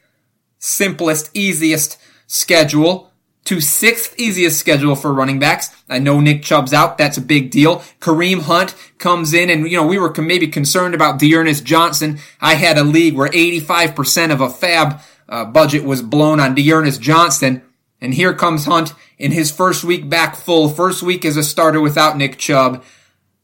simplest, 0.58 1.30
easiest 1.34 1.98
schedule 2.26 3.12
to 3.48 3.62
sixth 3.62 4.14
easiest 4.18 4.60
schedule 4.60 4.94
for 4.94 5.10
running 5.10 5.38
backs. 5.38 5.74
I 5.88 6.00
know 6.00 6.20
Nick 6.20 6.42
Chubb's 6.42 6.74
out. 6.74 6.98
That's 6.98 7.16
a 7.16 7.22
big 7.22 7.50
deal. 7.50 7.78
Kareem 7.98 8.42
Hunt 8.42 8.74
comes 8.98 9.32
in 9.32 9.48
and, 9.48 9.66
you 9.70 9.78
know, 9.78 9.86
we 9.86 9.98
were 9.98 10.12
maybe 10.18 10.48
concerned 10.48 10.94
about 10.94 11.18
D'Ernest 11.18 11.64
Johnson. 11.64 12.18
I 12.42 12.56
had 12.56 12.76
a 12.76 12.84
league 12.84 13.16
where 13.16 13.30
85% 13.30 14.32
of 14.32 14.42
a 14.42 14.48
FAAB 14.48 15.00
uh, 15.30 15.46
budget 15.46 15.84
was 15.84 16.02
blown 16.02 16.40
on 16.40 16.54
D'Ernest 16.54 17.00
Johnson. 17.00 17.62
And 18.02 18.12
here 18.12 18.34
comes 18.34 18.66
Hunt 18.66 18.92
in 19.16 19.32
his 19.32 19.50
first 19.50 19.82
week 19.82 20.10
back 20.10 20.36
full, 20.36 20.68
first 20.68 21.02
week 21.02 21.24
as 21.24 21.38
a 21.38 21.42
starter 21.42 21.80
without 21.80 22.18
Nick 22.18 22.36
Chubb. 22.36 22.84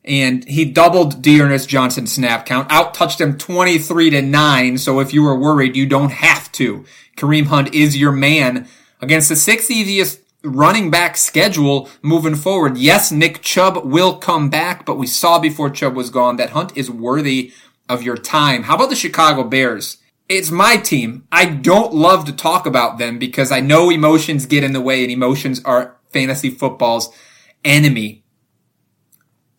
And 0.05 0.45
he 0.45 0.67
doubled 0.67 1.23
D'Ernest 1.23 1.67
Johnson's 1.67 2.13
snap 2.13 2.45
count, 2.45 2.71
out 2.71 2.93
touched 2.93 3.23
him 3.23 3.39
23 3.39 4.11
to 4.11 4.21
9. 4.21 4.77
So 4.77 5.01
if 5.01 5.15
you 5.15 5.23
were 5.23 5.41
worried, 5.41 5.77
you 5.77 5.87
don't 5.87 6.13
have 6.13 6.53
to. 6.53 6.85
Kareem 7.17 7.47
Hunt 7.47 7.73
is 7.73 7.97
your 7.97 8.13
man 8.13 8.69
against 9.05 9.29
the 9.29 9.37
sixth 9.37 9.71
easiest 9.71 10.21
running 10.43 10.91
back 10.91 11.17
schedule 11.17 11.89
moving 12.03 12.35
forward. 12.35 12.79
Yes, 12.79 13.13
Nick 13.13 13.43
Chubb 13.43 13.85
will 13.85 14.17
come 14.17 14.49
back, 14.49 14.85
but 14.85 14.99
we 14.99 15.07
saw 15.07 15.39
before 15.39 15.71
Chubb 15.71 15.95
was 15.95 16.11
gone 16.11 16.37
that 16.37 16.51
Hunt 16.51 16.77
is 16.77 16.91
worthy 16.91 17.53
of 17.87 18.03
your 18.03 18.17
time. 18.17 18.65
How 18.65 18.77
about 18.77 18.89
the 18.89 18.97
Chicago 18.97 19.45
Bears? 19.45 19.99
It's 20.27 20.51
my 20.51 20.77
team. 20.77 21.27
I 21.31 21.45
don't 21.45 21.93
love 21.93 22.25
to 22.25 22.33
talk 22.33 22.65
about 22.65 22.97
them 22.97 23.19
because 23.19 23.53
I 23.53 23.61
know 23.61 23.91
emotions 23.91 24.47
get 24.47 24.65
in 24.65 24.73
the 24.73 24.81
way 24.81 25.03
and 25.03 25.13
emotions 25.13 25.63
are 25.65 25.97
fantasy 26.11 26.49
football's 26.49 27.15
enemy. 27.63 28.25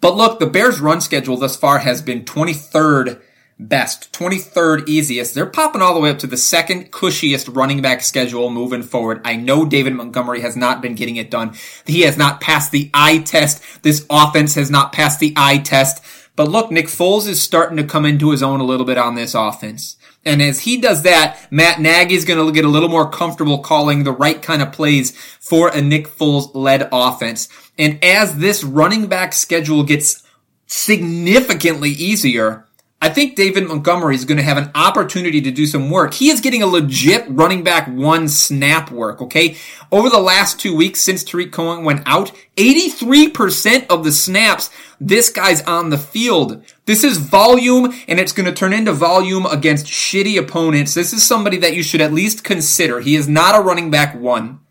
But 0.02 0.16
look, 0.16 0.40
the 0.40 0.48
Bears 0.48 0.80
run 0.80 1.02
schedule 1.02 1.38
thus 1.38 1.56
far 1.56 1.80
has 1.80 2.02
been 2.02 2.26
23rd 2.26 3.22
best, 3.58 4.12
23rd 4.14 4.88
easiest. 4.88 5.34
They're 5.34 5.46
popping 5.46 5.82
all 5.82 5.94
the 5.94 6.00
way 6.00 6.10
up 6.10 6.20
to 6.20 6.28
the 6.28 6.38
second 6.38 6.92
cushiest 6.92 7.48
running 7.48 7.82
back 7.82 8.02
schedule 8.02 8.50
moving 8.50 8.84
forward. 8.84 9.22
I 9.24 9.36
know 9.36 9.66
David 9.66 9.94
Montgomery 9.94 10.42
has 10.42 10.56
not 10.58 10.82
been 10.82 10.96
getting 10.96 11.16
it 11.16 11.32
done. 11.32 11.56
He 11.86 12.02
has 12.02 12.18
not 12.18 12.42
passed 12.42 12.72
the 12.72 12.90
eye 12.94 13.20
test. 13.20 13.84
This 13.84 14.06
offense 14.10 14.56
has 14.56 14.70
not 14.70 14.92
passed 14.92 15.20
the 15.20 15.34
eye 15.38 15.60
test. 15.60 16.04
But 16.36 16.50
look, 16.50 16.70
Nick 16.70 16.88
Foles 16.88 17.28
is 17.28 17.42
starting 17.42 17.78
to 17.78 17.84
come 17.86 18.06
into 18.06 18.32
his 18.32 18.44
own 18.44 18.60
a 18.60 18.66
little 18.66 18.86
bit 18.86 18.98
on 18.98 19.16
this 19.16 19.34
offense. 19.34 19.96
And 20.26 20.42
as 20.42 20.62
he 20.62 20.78
does 20.82 21.04
that, 21.04 21.50
Matt 21.52 21.80
Nagy 21.80 22.16
is 22.16 22.26
going 22.26 22.44
to 22.46 22.52
get 22.52 22.66
a 22.66 22.70
little 22.70 22.90
more 22.90 23.10
comfortable 23.10 23.60
calling 23.60 24.04
the 24.04 24.12
right 24.12 24.42
kind 24.42 24.62
of 24.62 24.74
plays 24.74 25.12
for 25.40 25.70
a 25.70 25.82
Nick 25.82 26.08
Foles 26.08 26.50
led 26.54 26.90
offense. 26.92 27.48
And 27.78 28.04
as 28.04 28.38
this 28.38 28.64
running 28.64 29.08
back 29.08 29.34
schedule 29.34 29.84
gets 29.84 30.24
significantly 30.66 31.92
easier, 31.92 32.65
I 33.02 33.10
think 33.10 33.36
David 33.36 33.68
Montgomery 33.68 34.16
is 34.16 34.26
going 34.26 34.38
to 34.38 34.44
have 34.44 34.58
an 34.58 34.72
opportunity 34.74 35.42
to 35.42 35.52
do 35.52 35.66
some 35.66 35.92
work. 35.92 36.14
He 36.14 36.30
is 36.30 36.42
getting 36.42 36.64
a 36.64 36.68
legit 36.68 37.26
running 37.28 37.64
back 37.64 37.88
one 37.88 38.28
snap 38.28 38.90
work, 38.90 39.22
okay? 39.22 39.58
Over 39.92 40.10
the 40.10 40.20
last 40.20 40.60
two 40.60 40.76
weeks 40.76 41.02
since 41.02 41.24
Tarik 41.24 41.52
Cohen 41.52 41.84
went 41.84 42.02
out, 42.06 42.32
83% 42.56 43.86
of 43.88 44.04
the 44.04 44.12
snaps, 44.12 44.70
this 45.00 45.30
guy's 45.30 45.62
on 45.64 45.90
the 45.90 45.98
field. 45.98 46.64
This 46.86 47.04
is 47.04 47.18
volume 47.18 47.94
and 48.08 48.20
it's 48.20 48.32
going 48.32 48.48
to 48.48 48.54
turn 48.54 48.74
into 48.74 48.94
volume 48.94 49.46
against 49.46 49.86
shitty 49.86 50.40
opponents. 50.40 50.94
This 50.94 51.14
is 51.14 51.22
somebody 51.22 51.58
that 51.58 51.76
you 51.76 51.84
should 51.84 52.02
at 52.02 52.14
least 52.14 52.44
consider. 52.44 53.02
He 53.02 53.16
is 53.16 53.28
not 53.28 53.60
a 53.60 53.62
running 53.62 53.92
back 53.92 54.16
one. 54.16 54.62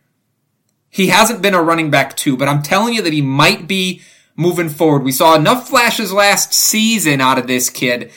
He 0.89 1.09
hasn't 1.09 1.43
been 1.43 1.55
a 1.55 1.63
running 1.63 1.91
back 1.91 2.17
two, 2.17 2.37
but 2.37 2.49
I'm 2.49 2.63
telling 2.63 2.95
you 2.95 3.03
that 3.03 3.13
he 3.13 3.23
might 3.23 3.69
be 3.69 4.01
moving 4.37 4.69
forward. 4.69 5.03
We 5.03 5.13
saw 5.13 5.35
enough 5.35 5.69
flashes 5.69 6.13
last 6.13 6.53
season 6.53 7.21
out 7.21 7.39
of 7.39 7.47
this 7.47 7.71
kid 7.71 8.11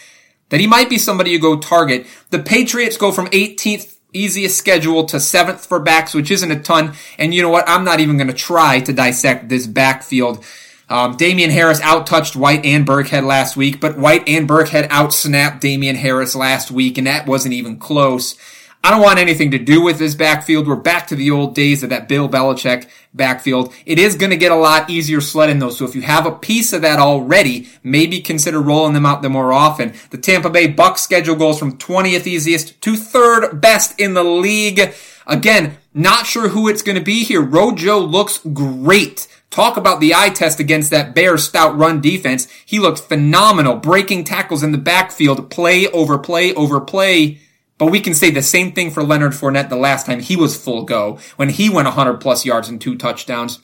that 0.49 0.59
he 0.59 0.67
might 0.67 0.89
be 0.89 0.97
somebody 0.97 1.31
you 1.31 1.39
go 1.39 1.57
target. 1.57 2.07
The 2.29 2.39
Patriots 2.39 2.97
go 2.97 3.11
from 3.11 3.27
18th 3.27 3.97
easiest 4.13 4.57
schedule 4.57 5.05
to 5.05 5.17
7th 5.17 5.65
for 5.65 5.79
backs, 5.79 6.13
which 6.13 6.31
isn't 6.31 6.51
a 6.51 6.59
ton. 6.59 6.93
And 7.17 7.33
you 7.33 7.41
know 7.41 7.49
what? 7.49 7.67
I'm 7.67 7.83
not 7.83 7.99
even 7.99 8.17
going 8.17 8.27
to 8.27 8.33
try 8.33 8.79
to 8.81 8.93
dissect 8.93 9.49
this 9.49 9.67
backfield. 9.67 10.43
Um, 10.89 11.17
Damien 11.17 11.49
Harris 11.49 11.81
outtouched 11.81 12.35
White 12.35 12.65
and 12.65 12.87
Burkhead 12.87 13.25
last 13.25 13.57
week, 13.57 13.81
but 13.81 13.97
White 13.97 14.27
and 14.27 14.47
Burkhead 14.47 14.87
outsnapped 14.87 15.59
Damien 15.59 15.97
Harris 15.97 16.33
last 16.33 16.71
week, 16.71 16.97
and 16.97 17.07
that 17.07 17.27
wasn't 17.27 17.53
even 17.53 17.77
close. 17.77 18.35
I 18.83 18.91
don't 18.91 19.01
want 19.01 19.19
anything 19.19 19.51
to 19.51 19.57
do 19.57 19.81
with 19.81 19.99
this 19.99 20.15
backfield. 20.15 20.67
We're 20.67 20.75
back 20.77 21.07
to 21.07 21.15
the 21.15 21.29
old 21.29 21.55
days 21.55 21.83
of 21.83 21.89
that 21.89 22.07
Bill 22.07 22.29
Belichick 22.29 22.87
backfield. 23.13 23.73
It 23.85 23.99
is 23.99 24.15
going 24.15 24.29
to 24.29 24.37
get 24.37 24.51
a 24.51 24.55
lot 24.55 24.89
easier 24.89 25.19
sledding 25.19 25.59
though. 25.59 25.71
So 25.71 25.83
if 25.83 25.95
you 25.95 26.03
have 26.03 26.25
a 26.25 26.31
piece 26.31 26.71
of 26.71 26.83
that 26.83 26.99
already, 26.99 27.67
maybe 27.83 28.21
consider 28.21 28.61
rolling 28.61 28.93
them 28.93 29.05
out 29.05 29.21
there 29.21 29.31
more 29.31 29.51
often. 29.51 29.93
The 30.11 30.17
Tampa 30.17 30.49
Bay 30.49 30.67
Bucks 30.67 31.01
schedule 31.01 31.35
goes 31.35 31.59
from 31.59 31.77
20th 31.77 32.27
easiest 32.27 32.79
to 32.81 32.95
third 32.95 33.59
best 33.59 33.99
in 33.99 34.13
the 34.13 34.23
league. 34.23 34.93
Again, 35.25 35.77
not 35.93 36.25
sure 36.25 36.49
who 36.49 36.69
it's 36.69 36.81
going 36.81 36.97
to 36.97 37.03
be 37.03 37.23
here. 37.23 37.41
Rojo 37.41 37.97
looks 37.97 38.37
great. 38.37 39.27
Talk 39.49 39.75
about 39.75 39.99
the 39.99 40.13
eye 40.13 40.29
test 40.29 40.59
against 40.59 40.91
that 40.91 41.13
Bears 41.15 41.43
stout 41.43 41.77
run 41.77 41.99
defense. 41.99 42.47
He 42.65 42.79
looked 42.79 42.99
phenomenal, 42.99 43.75
breaking 43.75 44.23
tackles 44.23 44.63
in 44.63 44.71
the 44.71 44.77
backfield, 44.77 45.49
play 45.49 45.87
over 45.87 46.17
play 46.17 46.53
over 46.53 46.79
play. 46.79 47.39
But 47.77 47.91
we 47.91 47.99
can 47.99 48.13
say 48.13 48.31
the 48.31 48.41
same 48.41 48.71
thing 48.71 48.91
for 48.91 49.03
Leonard 49.03 49.33
Fournette 49.33 49.69
the 49.69 49.75
last 49.75 50.05
time 50.05 50.19
he 50.19 50.35
was 50.35 50.61
full 50.61 50.83
go, 50.83 51.19
when 51.35 51.49
he 51.49 51.69
went 51.69 51.85
100 51.85 52.15
plus 52.15 52.45
yards 52.45 52.69
and 52.69 52.81
two 52.81 52.97
touchdowns. 52.97 53.59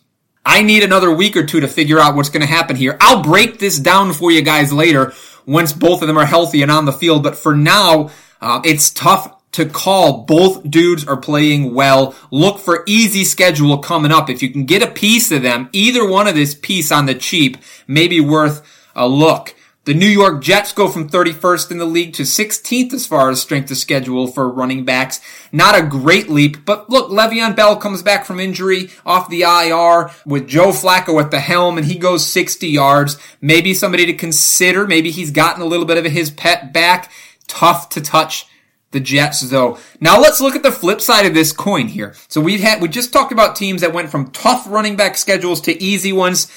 I 0.45 0.61
need 0.61 0.83
another 0.83 1.13
week 1.13 1.37
or 1.37 1.45
two 1.45 1.61
to 1.61 1.67
figure 1.67 1.99
out 1.99 2.15
what's 2.15 2.29
going 2.29 2.41
to 2.41 2.47
happen 2.47 2.75
here. 2.75 2.97
I'll 2.99 3.23
break 3.23 3.59
this 3.59 3.79
down 3.79 4.13
for 4.13 4.31
you 4.31 4.41
guys 4.41 4.73
later 4.73 5.13
once 5.45 5.73
both 5.73 6.01
of 6.01 6.07
them 6.07 6.17
are 6.17 6.25
healthy 6.25 6.61
and 6.61 6.71
on 6.71 6.85
the 6.85 6.91
field. 6.91 7.23
But 7.23 7.37
for 7.37 7.55
now, 7.55 8.09
uh, 8.41 8.61
it's 8.65 8.89
tough 8.89 9.39
to 9.53 9.65
call. 9.65 10.23
Both 10.23 10.69
dudes 10.69 11.07
are 11.07 11.17
playing 11.17 11.73
well. 11.73 12.15
Look 12.31 12.59
for 12.59 12.83
easy 12.87 13.23
schedule 13.23 13.77
coming 13.77 14.11
up. 14.11 14.29
If 14.29 14.41
you 14.41 14.49
can 14.51 14.65
get 14.65 14.83
a 14.83 14.91
piece 14.91 15.31
of 15.31 15.43
them, 15.43 15.69
either 15.71 16.07
one 16.07 16.27
of 16.27 16.35
this 16.35 16.55
piece 16.55 16.91
on 16.91 17.05
the 17.05 17.15
cheap 17.15 17.57
may 17.87 18.07
be 18.07 18.19
worth 18.19 18.61
a 18.95 19.07
look. 19.07 19.55
The 19.85 19.93
New 19.93 20.07
York 20.07 20.41
Jets 20.41 20.71
go 20.71 20.87
from 20.87 21.09
31st 21.09 21.71
in 21.71 21.77
the 21.77 21.83
league 21.83 22.13
to 22.13 22.23
16th 22.23 22.93
as 22.93 23.05
far 23.05 23.29
as 23.29 23.41
strength 23.41 23.69
of 23.69 23.75
schedule 23.75 24.27
for 24.27 24.47
running 24.47 24.85
backs. 24.85 25.19
Not 25.51 25.77
a 25.77 25.85
great 25.85 26.29
leap, 26.29 26.63
but 26.63 26.89
look, 26.89 27.11
Le'Veon 27.11 27.53
Bell 27.53 27.75
comes 27.75 28.01
back 28.01 28.23
from 28.23 28.39
injury 28.39 28.91
off 29.05 29.29
the 29.29 29.41
IR 29.41 30.09
with 30.25 30.47
Joe 30.47 30.69
Flacco 30.69 31.21
at 31.21 31.31
the 31.31 31.41
helm 31.41 31.77
and 31.77 31.85
he 31.85 31.97
goes 31.97 32.25
60 32.25 32.65
yards. 32.65 33.17
Maybe 33.41 33.73
somebody 33.73 34.05
to 34.05 34.13
consider. 34.13 34.87
Maybe 34.87 35.11
he's 35.11 35.31
gotten 35.31 35.61
a 35.61 35.65
little 35.65 35.85
bit 35.85 35.97
of 35.97 36.05
his 36.05 36.31
pet 36.31 36.71
back. 36.71 37.11
Tough 37.49 37.89
to 37.89 37.99
touch 37.99 38.47
the 38.91 39.01
Jets 39.01 39.41
though. 39.41 39.77
Now 39.99 40.17
let's 40.17 40.39
look 40.39 40.55
at 40.55 40.63
the 40.63 40.71
flip 40.71 41.01
side 41.01 41.25
of 41.25 41.33
this 41.33 41.51
coin 41.51 41.89
here. 41.89 42.15
So 42.29 42.39
we've 42.39 42.61
had, 42.61 42.81
we 42.81 42.87
just 42.87 43.11
talked 43.11 43.33
about 43.33 43.57
teams 43.57 43.81
that 43.81 43.91
went 43.91 44.09
from 44.09 44.31
tough 44.31 44.65
running 44.65 44.95
back 44.95 45.17
schedules 45.17 45.59
to 45.61 45.83
easy 45.83 46.13
ones. 46.13 46.49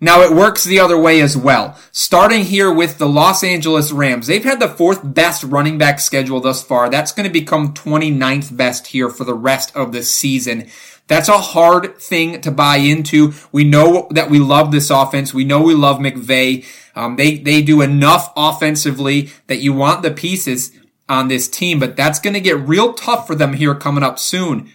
Now 0.00 0.20
it 0.22 0.32
works 0.32 0.64
the 0.64 0.78
other 0.78 1.00
way 1.00 1.20
as 1.20 1.36
well. 1.36 1.78
Starting 1.90 2.44
here 2.44 2.72
with 2.72 2.98
the 2.98 3.08
Los 3.08 3.42
Angeles 3.42 3.92
Rams. 3.92 4.26
They've 4.26 4.44
had 4.44 4.60
the 4.60 4.68
fourth 4.68 5.00
best 5.02 5.42
running 5.44 5.78
back 5.78 6.00
schedule 6.00 6.40
thus 6.40 6.62
far. 6.62 6.90
That's 6.90 7.12
going 7.12 7.26
to 7.26 7.32
become 7.32 7.72
29th 7.72 8.54
best 8.56 8.88
here 8.88 9.08
for 9.08 9.24
the 9.24 9.34
rest 9.34 9.74
of 9.74 9.92
the 9.92 10.02
season. 10.02 10.68
That's 11.08 11.28
a 11.28 11.38
hard 11.38 11.98
thing 11.98 12.40
to 12.42 12.50
buy 12.50 12.76
into. 12.76 13.32
We 13.52 13.64
know 13.64 14.08
that 14.10 14.28
we 14.28 14.38
love 14.38 14.70
this 14.70 14.90
offense. 14.90 15.32
We 15.32 15.44
know 15.44 15.62
we 15.62 15.74
love 15.74 15.98
McVay. 15.98 16.66
Um, 16.94 17.16
they, 17.16 17.38
they 17.38 17.62
do 17.62 17.80
enough 17.80 18.32
offensively 18.36 19.30
that 19.46 19.60
you 19.60 19.72
want 19.72 20.02
the 20.02 20.10
pieces 20.10 20.72
on 21.08 21.28
this 21.28 21.48
team, 21.48 21.78
but 21.78 21.96
that's 21.96 22.18
going 22.18 22.34
to 22.34 22.40
get 22.40 22.58
real 22.58 22.92
tough 22.92 23.26
for 23.26 23.34
them 23.34 23.54
here 23.54 23.74
coming 23.74 24.02
up 24.02 24.18
soon. 24.18 24.72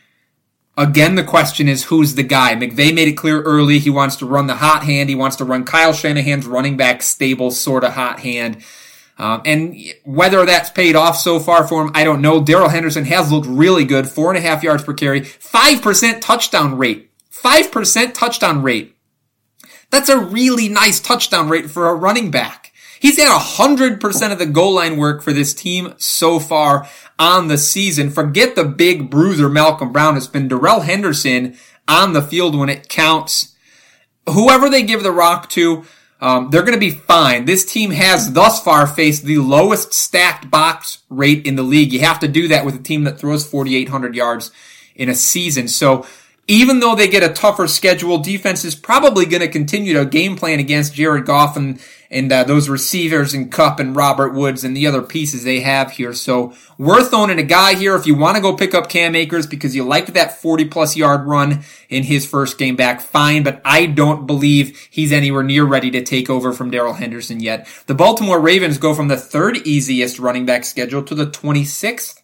Again, 0.78 1.16
the 1.16 1.24
question 1.24 1.68
is 1.68 1.86
who's 1.86 2.16
the 2.16 2.24
guy? 2.24 2.56
McVay 2.56 2.94
made 2.94 3.10
it 3.10 3.18
clear 3.18 3.42
early 3.42 3.78
he 3.78 3.90
wants 3.90 4.16
to 4.18 4.25
run 4.25 4.48
the 4.48 4.56
hot 4.56 4.84
hand. 4.84 5.10
He 5.10 5.16
wants 5.16 5.36
to 5.38 5.46
run 5.46 5.66
Kyle 5.66 5.94
Shanahan's 5.94 6.48
running 6.48 6.78
back 6.78 7.01
stable 7.01 7.51
sort 7.51 7.84
of 7.84 7.94
hot 7.94 8.22
hand. 8.22 8.63
Um, 9.18 9.42
and 9.46 9.75
whether 10.04 10.46
that's 10.46 10.70
paid 10.70 10.96
off 10.96 11.18
so 11.18 11.40
far 11.40 11.68
for 11.68 11.84
him, 11.84 11.92
I 11.94 12.04
don't 12.04 12.22
know. 12.22 12.42
Darrell 12.42 12.70
Henderson 12.70 13.06
has 13.06 13.32
looked 13.32 13.48
really 13.48 13.86
good. 13.86 14.10
Four 14.10 14.34
and 14.34 14.38
a 14.38 14.48
half 14.48 14.63
yards 14.63 14.84
per 14.84 14.94
carry, 14.94 15.22
5% 15.22 16.22
touchdown 16.22 16.78
rate. 16.78 17.12
5% 17.32 18.13
touchdown 18.13 18.63
rate. 18.63 18.96
That's 19.92 20.10
a 20.10 20.18
really 20.18 20.70
nice 20.70 21.00
touchdown 21.00 21.50
rate 21.50 21.70
for 21.70 21.90
a 21.90 21.94
running 21.94 22.32
back. 22.32 22.71
He's 23.01 23.17
had 23.17 23.36
100% 23.36 24.31
of 24.31 24.38
the 24.38 24.46
goal 24.46 24.75
line 24.75 24.98
work 24.98 25.24
for 25.24 25.34
this 25.34 25.55
team 25.55 25.96
so 25.98 26.39
far 26.39 26.88
on 27.17 27.48
the 27.48 27.58
season. 27.58 28.12
Forget 28.12 28.55
the 28.55 28.63
big 28.63 29.10
bruiser 29.10 29.50
Malcolm 29.50 29.91
Brown. 29.91 30.17
It's 30.17 30.27
been 30.27 30.48
Darrell 30.48 30.81
Henderson 30.81 31.58
on 31.88 32.13
the 32.13 32.22
field 32.22 32.55
when 32.55 32.70
it 32.70 32.89
counts. 32.89 33.55
whoever 34.29 34.70
they 34.70 34.84
give 34.84 35.01
the 35.01 35.12
rock 35.12 35.50
to, 35.50 35.84
um, 36.22 36.51
they're 36.51 36.62
going 36.62 36.75
to 36.75 36.79
be 36.79 36.91
fine. 36.91 37.46
This 37.46 37.65
team 37.65 37.89
has 37.89 38.34
thus 38.34 38.63
far 38.63 38.86
faced 38.86 39.24
the 39.24 39.39
lowest 39.39 39.96
stacked 39.96 40.51
box 40.51 41.00
rate 41.10 41.48
in 41.48 41.55
the 41.55 41.63
league. 41.63 41.91
You 41.91 42.01
have 42.01 42.20
to 42.20 42.27
do 42.27 42.48
that 42.50 42.63
with 42.63 42.75
a 42.75 42.84
team 42.84 43.03
that 43.05 43.20
throws 43.20 43.50
4,800 43.50 44.13
yards 44.13 44.51
in 44.96 45.10
a 45.10 45.15
season. 45.15 45.67
So 45.67 46.05
even 46.51 46.81
though 46.81 46.96
they 46.96 47.08
get 47.08 47.24
a 47.24 47.31
tougher 47.31 47.65
schedule, 47.65 48.17
defense 48.17 48.65
is 48.65 48.75
probably 48.75 49.25
going 49.25 49.39
to 49.39 49.48
continue 49.48 49.93
to 49.93 50.03
game 50.03 50.36
plan 50.36 50.60
against 50.60 50.93
Jared 50.93 51.25
Goff 51.25 51.55
and, 51.55 51.81
and 52.10 52.29
uh, 52.29 52.43
those 52.43 52.67
receivers 52.67 53.34
and 53.34 53.50
Kupp 53.50 53.79
and 53.79 53.96
Robert 53.96 54.34
Woods 54.34 54.65
and 54.65 54.75
the 54.75 54.86
other 54.86 55.01
pieces 55.01 55.46
they 55.46 55.62
have 55.62 55.91
here. 55.91 56.13
So 56.13 56.53
worth 56.77 57.13
owning 57.13 57.39
a 57.39 57.43
guy 57.43 57.75
here 57.75 57.96
if 57.96 58.05
you 58.05 58.15
want 58.15 58.36
to 58.36 58.41
go 58.41 58.53
pick 58.53 58.75
up 58.75 58.89
Cam 58.89 59.15
Akers 59.15 59.48
because 59.48 59.77
you 59.77 59.86
liked 59.86 60.13
that 60.13 60.41
40 60.41 60.65
plus 60.65 60.98
yard 60.98 61.25
run 61.25 61.63
in 61.88 62.03
his 62.03 62.25
first 62.25 62.58
game 62.58 62.75
back. 62.75 63.00
Fine, 63.00 63.43
but 63.43 63.62
I 63.63 63.86
don't 63.86 64.27
believe 64.27 64.77
he's 64.91 65.13
anywhere 65.13 65.43
near 65.43 65.63
ready 65.63 65.89
to 65.91 66.03
take 66.03 66.29
over 66.29 66.51
from 66.51 66.70
Darrell 66.70 66.96
Henderson 66.96 67.39
yet. 67.39 67.65
The 67.88 67.96
Baltimore 67.96 68.41
Ravens 68.41 68.77
go 68.77 68.93
from 68.93 69.08
the 69.08 69.15
third 69.15 69.55
easiest 69.65 70.20
running 70.20 70.46
back 70.46 70.65
schedule 70.65 71.01
to 71.03 71.15
the 71.15 71.27
26th 71.27 72.21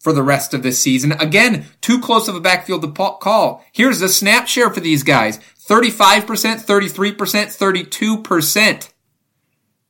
for 0.00 0.12
the 0.12 0.22
rest 0.22 0.52
of 0.52 0.64
this 0.64 0.80
season. 0.80 1.12
Again, 1.12 1.66
too 1.80 2.00
close 2.00 2.26
of 2.26 2.34
a 2.34 2.40
backfield 2.40 2.82
to 2.82 2.90
call. 2.90 3.64
Here's 3.70 4.00
the 4.00 4.08
snap 4.08 4.48
share 4.48 4.70
for 4.70 4.80
these 4.80 5.04
guys. 5.04 5.38
35%, 5.68 6.24
33%, 6.24 7.14
32%. 7.14 8.90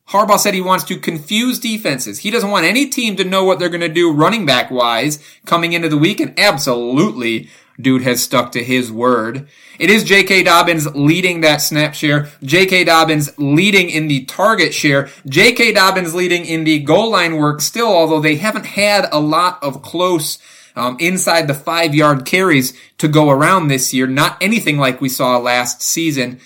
Harbaugh 0.09 0.39
said 0.39 0.55
he 0.55 0.61
wants 0.61 0.85
to 0.85 0.99
confuse 0.99 1.61
defenses. 1.61 2.19
He 2.19 2.33
doesn't 2.33 2.51
want 2.51 2.67
any 2.67 2.87
team 2.89 3.15
to 3.17 3.25
know 3.25 3.45
what 3.45 3.61
they're 3.61 3.69
going 3.69 3.81
to 3.81 3.89
do 3.89 4.13
running 4.13 4.45
back 4.45 4.71
wise 4.71 5.25
coming 5.47 5.73
into 5.73 5.89
the 5.89 5.97
week. 5.97 6.19
And 6.19 6.37
absolutely 6.39 7.49
dude 7.83 8.03
has 8.03 8.23
stuck 8.23 8.53
to 8.53 8.65
his 8.65 8.91
word. 8.91 9.49
It 9.79 9.91
is 9.91 10.05
J.K. 10.05 10.43
Dobbins 10.43 10.87
leading 10.95 11.41
that 11.41 11.63
snap 11.63 11.95
share. 11.95 12.29
J.K. 12.43 12.85
Dobbins 12.85 13.37
leading 13.39 13.89
in 13.89 14.09
the 14.09 14.25
target 14.27 14.75
share. 14.75 15.09
J.K. 15.27 15.73
Dobbins 15.73 16.15
leading 16.15 16.45
in 16.45 16.65
the 16.65 16.81
goal 16.81 17.11
line 17.11 17.37
work 17.37 17.61
still, 17.61 17.89
although 17.89 18.21
they 18.21 18.37
haven't 18.37 18.67
had 18.67 19.09
a 19.11 19.21
lot 19.21 19.63
of 19.63 19.83
close 19.83 20.39
um, 20.77 20.97
inside 21.01 21.47
the 21.47 21.55
five 21.55 21.95
yard 21.95 22.25
carries 22.25 22.79
to 22.99 23.09
go 23.09 23.31
around 23.31 23.69
this 23.69 23.93
year. 23.95 24.07
Not 24.07 24.37
anything 24.43 24.79
like 24.79 25.01
we 25.01 25.09
saw 25.09 25.39
last 25.39 25.83
season. 25.83 26.41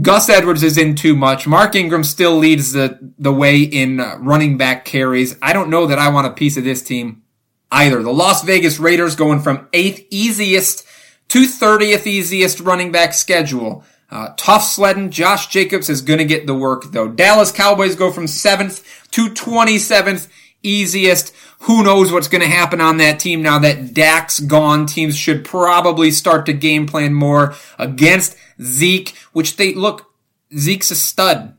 Gus 0.00 0.28
Edwards 0.28 0.62
is 0.62 0.76
in 0.76 0.94
too 0.94 1.16
much. 1.16 1.46
Mark 1.46 1.74
Ingram 1.74 2.04
still 2.04 2.36
leads 2.36 2.72
the, 2.72 2.98
the 3.18 3.32
way 3.32 3.60
in 3.60 3.98
uh, 3.98 4.16
running 4.20 4.58
back 4.58 4.84
carries. 4.84 5.36
I 5.40 5.52
don't 5.52 5.70
know 5.70 5.86
that 5.86 5.98
I 5.98 6.08
want 6.08 6.26
a 6.26 6.32
piece 6.32 6.56
of 6.56 6.64
this 6.64 6.82
team 6.82 7.22
either. 7.70 8.02
The 8.02 8.12
Las 8.12 8.42
Vegas 8.42 8.78
Raiders 8.78 9.16
going 9.16 9.40
from 9.40 9.68
eighth 9.72 10.06
easiest 10.10 10.86
to 11.28 11.46
30th 11.46 12.06
easiest 12.06 12.60
running 12.60 12.92
back 12.92 13.12
schedule. 13.12 13.84
Uh, 14.10 14.28
tough 14.36 14.62
sledding. 14.62 15.10
Josh 15.10 15.48
Jacobs 15.48 15.90
is 15.90 16.02
going 16.02 16.18
to 16.18 16.24
get 16.24 16.46
the 16.46 16.54
work 16.54 16.84
though. 16.92 17.08
Dallas 17.08 17.50
Cowboys 17.50 17.96
go 17.96 18.12
from 18.12 18.26
7th 18.26 18.84
to 19.10 19.28
27th 19.28 20.28
easiest. 20.62 21.34
Who 21.60 21.82
knows 21.82 22.12
what's 22.12 22.28
going 22.28 22.42
to 22.42 22.48
happen 22.48 22.80
on 22.80 22.98
that 22.98 23.18
team 23.18 23.42
now 23.42 23.58
that 23.58 23.94
Dak's 23.94 24.38
gone. 24.40 24.86
Teams 24.86 25.16
should 25.16 25.44
probably 25.44 26.10
start 26.10 26.46
to 26.46 26.52
game 26.52 26.86
plan 26.86 27.14
more 27.14 27.54
against 27.78 28.36
Zeke, 28.62 29.14
which 29.32 29.56
they 29.56 29.74
look, 29.74 30.12
Zeke's 30.56 30.90
a 30.90 30.96
stud 30.96 31.55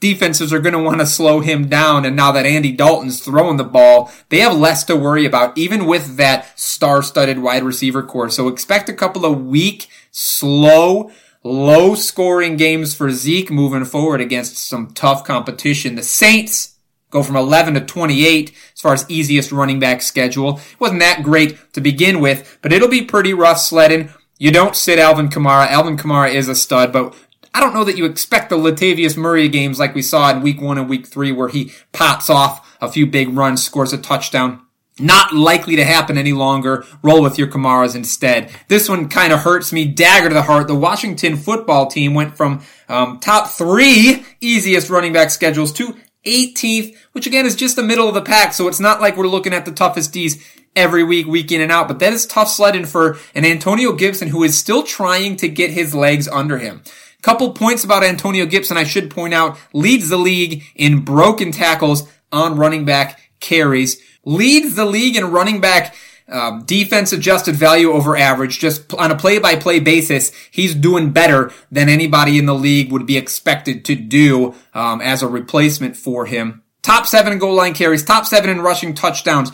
defenses 0.00 0.52
are 0.52 0.58
going 0.58 0.72
to 0.72 0.82
want 0.82 1.00
to 1.00 1.06
slow 1.06 1.40
him 1.40 1.68
down. 1.68 2.04
And 2.04 2.16
now 2.16 2.32
that 2.32 2.46
Andy 2.46 2.72
Dalton's 2.72 3.22
throwing 3.22 3.58
the 3.58 3.64
ball, 3.64 4.10
they 4.30 4.40
have 4.40 4.56
less 4.56 4.82
to 4.84 4.96
worry 4.96 5.24
about, 5.24 5.56
even 5.56 5.86
with 5.86 6.16
that 6.16 6.58
star-studded 6.58 7.38
wide 7.38 7.62
receiver 7.62 8.02
corps. 8.02 8.30
So 8.30 8.48
expect 8.48 8.88
a 8.88 8.94
couple 8.94 9.24
of 9.24 9.44
weak, 9.44 9.88
slow, 10.10 11.10
low 11.44 11.94
scoring 11.94 12.56
games 12.56 12.94
for 12.94 13.10
Zeke 13.10 13.50
moving 13.50 13.84
forward 13.84 14.20
against 14.20 14.56
some 14.56 14.88
tough 14.92 15.24
competition. 15.24 15.94
The 15.94 16.02
Saints 16.02 16.76
go 17.10 17.22
from 17.22 17.36
11 17.36 17.74
to 17.74 17.80
28 17.80 18.54
as 18.74 18.80
far 18.80 18.94
as 18.94 19.10
easiest 19.10 19.52
running 19.52 19.80
back 19.80 20.00
schedule. 20.00 20.60
Wasn't 20.78 21.00
that 21.00 21.22
great 21.22 21.72
to 21.74 21.80
begin 21.80 22.20
with, 22.20 22.58
but 22.62 22.72
it'll 22.72 22.88
be 22.88 23.02
pretty 23.02 23.34
rough 23.34 23.58
sledding. 23.58 24.10
You 24.38 24.50
don't 24.50 24.76
sit 24.76 24.98
Alvin 24.98 25.28
Kamara. 25.28 25.66
Alvin 25.66 25.98
Kamara 25.98 26.32
is 26.32 26.48
a 26.48 26.54
stud, 26.54 26.92
but 26.92 27.14
I 27.52 27.60
don't 27.60 27.74
know 27.74 27.84
that 27.84 27.96
you 27.96 28.04
expect 28.04 28.50
the 28.50 28.56
Latavius 28.56 29.16
Murray 29.16 29.48
games 29.48 29.78
like 29.78 29.94
we 29.94 30.02
saw 30.02 30.30
in 30.30 30.42
week 30.42 30.60
one 30.60 30.78
and 30.78 30.88
week 30.88 31.06
three 31.06 31.32
where 31.32 31.48
he 31.48 31.72
pops 31.92 32.30
off 32.30 32.76
a 32.80 32.90
few 32.90 33.06
big 33.06 33.30
runs, 33.30 33.62
scores 33.62 33.92
a 33.92 33.98
touchdown. 33.98 34.62
Not 34.98 35.32
likely 35.32 35.76
to 35.76 35.84
happen 35.84 36.18
any 36.18 36.32
longer. 36.32 36.84
Roll 37.02 37.22
with 37.22 37.38
your 37.38 37.48
Kamaras 37.48 37.96
instead. 37.96 38.50
This 38.68 38.88
one 38.88 39.08
kind 39.08 39.32
of 39.32 39.40
hurts 39.40 39.72
me. 39.72 39.86
Dagger 39.86 40.28
to 40.28 40.34
the 40.34 40.42
heart. 40.42 40.68
The 40.68 40.74
Washington 40.74 41.36
football 41.36 41.86
team 41.86 42.12
went 42.12 42.36
from 42.36 42.62
um, 42.88 43.18
top 43.18 43.48
three 43.48 44.24
easiest 44.40 44.90
running 44.90 45.12
back 45.12 45.30
schedules 45.30 45.72
to 45.72 45.96
18th, 46.26 46.94
which 47.12 47.26
again 47.26 47.46
is 47.46 47.56
just 47.56 47.76
the 47.76 47.82
middle 47.82 48.08
of 48.08 48.14
the 48.14 48.22
pack. 48.22 48.52
So 48.52 48.68
it's 48.68 48.80
not 48.80 49.00
like 49.00 49.16
we're 49.16 49.26
looking 49.26 49.54
at 49.54 49.64
the 49.64 49.72
toughest 49.72 50.12
D's 50.12 50.44
every 50.76 51.02
week, 51.02 51.26
week 51.26 51.50
in 51.50 51.62
and 51.62 51.72
out. 51.72 51.88
But 51.88 51.98
that 52.00 52.12
is 52.12 52.26
tough 52.26 52.50
sledding 52.50 52.84
for 52.84 53.18
an 53.34 53.46
Antonio 53.46 53.92
Gibson 53.92 54.28
who 54.28 54.44
is 54.44 54.58
still 54.58 54.82
trying 54.82 55.36
to 55.36 55.48
get 55.48 55.70
his 55.70 55.94
legs 55.94 56.28
under 56.28 56.58
him. 56.58 56.82
Couple 57.22 57.52
points 57.52 57.84
about 57.84 58.02
Antonio 58.02 58.46
Gibson 58.46 58.76
I 58.76 58.84
should 58.84 59.10
point 59.10 59.34
out. 59.34 59.58
Leads 59.72 60.08
the 60.08 60.16
league 60.16 60.64
in 60.74 61.04
broken 61.04 61.52
tackles 61.52 62.08
on 62.32 62.56
running 62.56 62.84
back 62.84 63.20
carries. 63.40 64.00
Leads 64.24 64.74
the 64.74 64.86
league 64.86 65.16
in 65.16 65.30
running 65.30 65.60
back 65.60 65.94
um, 66.30 66.62
defense 66.64 67.12
adjusted 67.12 67.56
value 67.56 67.90
over 67.92 68.16
average. 68.16 68.58
Just 68.58 68.94
on 68.94 69.10
a 69.10 69.16
play 69.16 69.38
by 69.38 69.56
play 69.56 69.80
basis, 69.80 70.32
he's 70.50 70.74
doing 70.74 71.10
better 71.10 71.52
than 71.70 71.88
anybody 71.88 72.38
in 72.38 72.46
the 72.46 72.54
league 72.54 72.92
would 72.92 73.06
be 73.06 73.16
expected 73.16 73.84
to 73.86 73.94
do 73.94 74.54
um, 74.72 75.00
as 75.00 75.22
a 75.22 75.28
replacement 75.28 75.96
for 75.96 76.26
him. 76.26 76.62
Top 76.82 77.06
seven 77.06 77.32
in 77.32 77.38
goal 77.38 77.54
line 77.54 77.74
carries, 77.74 78.04
top 78.04 78.24
seven 78.26 78.48
in 78.48 78.60
rushing 78.60 78.94
touchdowns. 78.94 79.50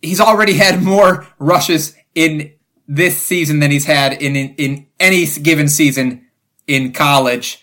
He's 0.00 0.20
already 0.20 0.54
had 0.54 0.82
more 0.82 1.26
rushes 1.38 1.96
in 2.14 2.52
this 2.86 3.20
season 3.20 3.60
than 3.60 3.70
he's 3.70 3.86
had 3.86 4.20
in, 4.20 4.36
in, 4.36 4.54
in 4.56 4.86
any 5.00 5.26
given 5.26 5.68
season 5.68 6.21
in 6.66 6.92
college. 6.92 7.62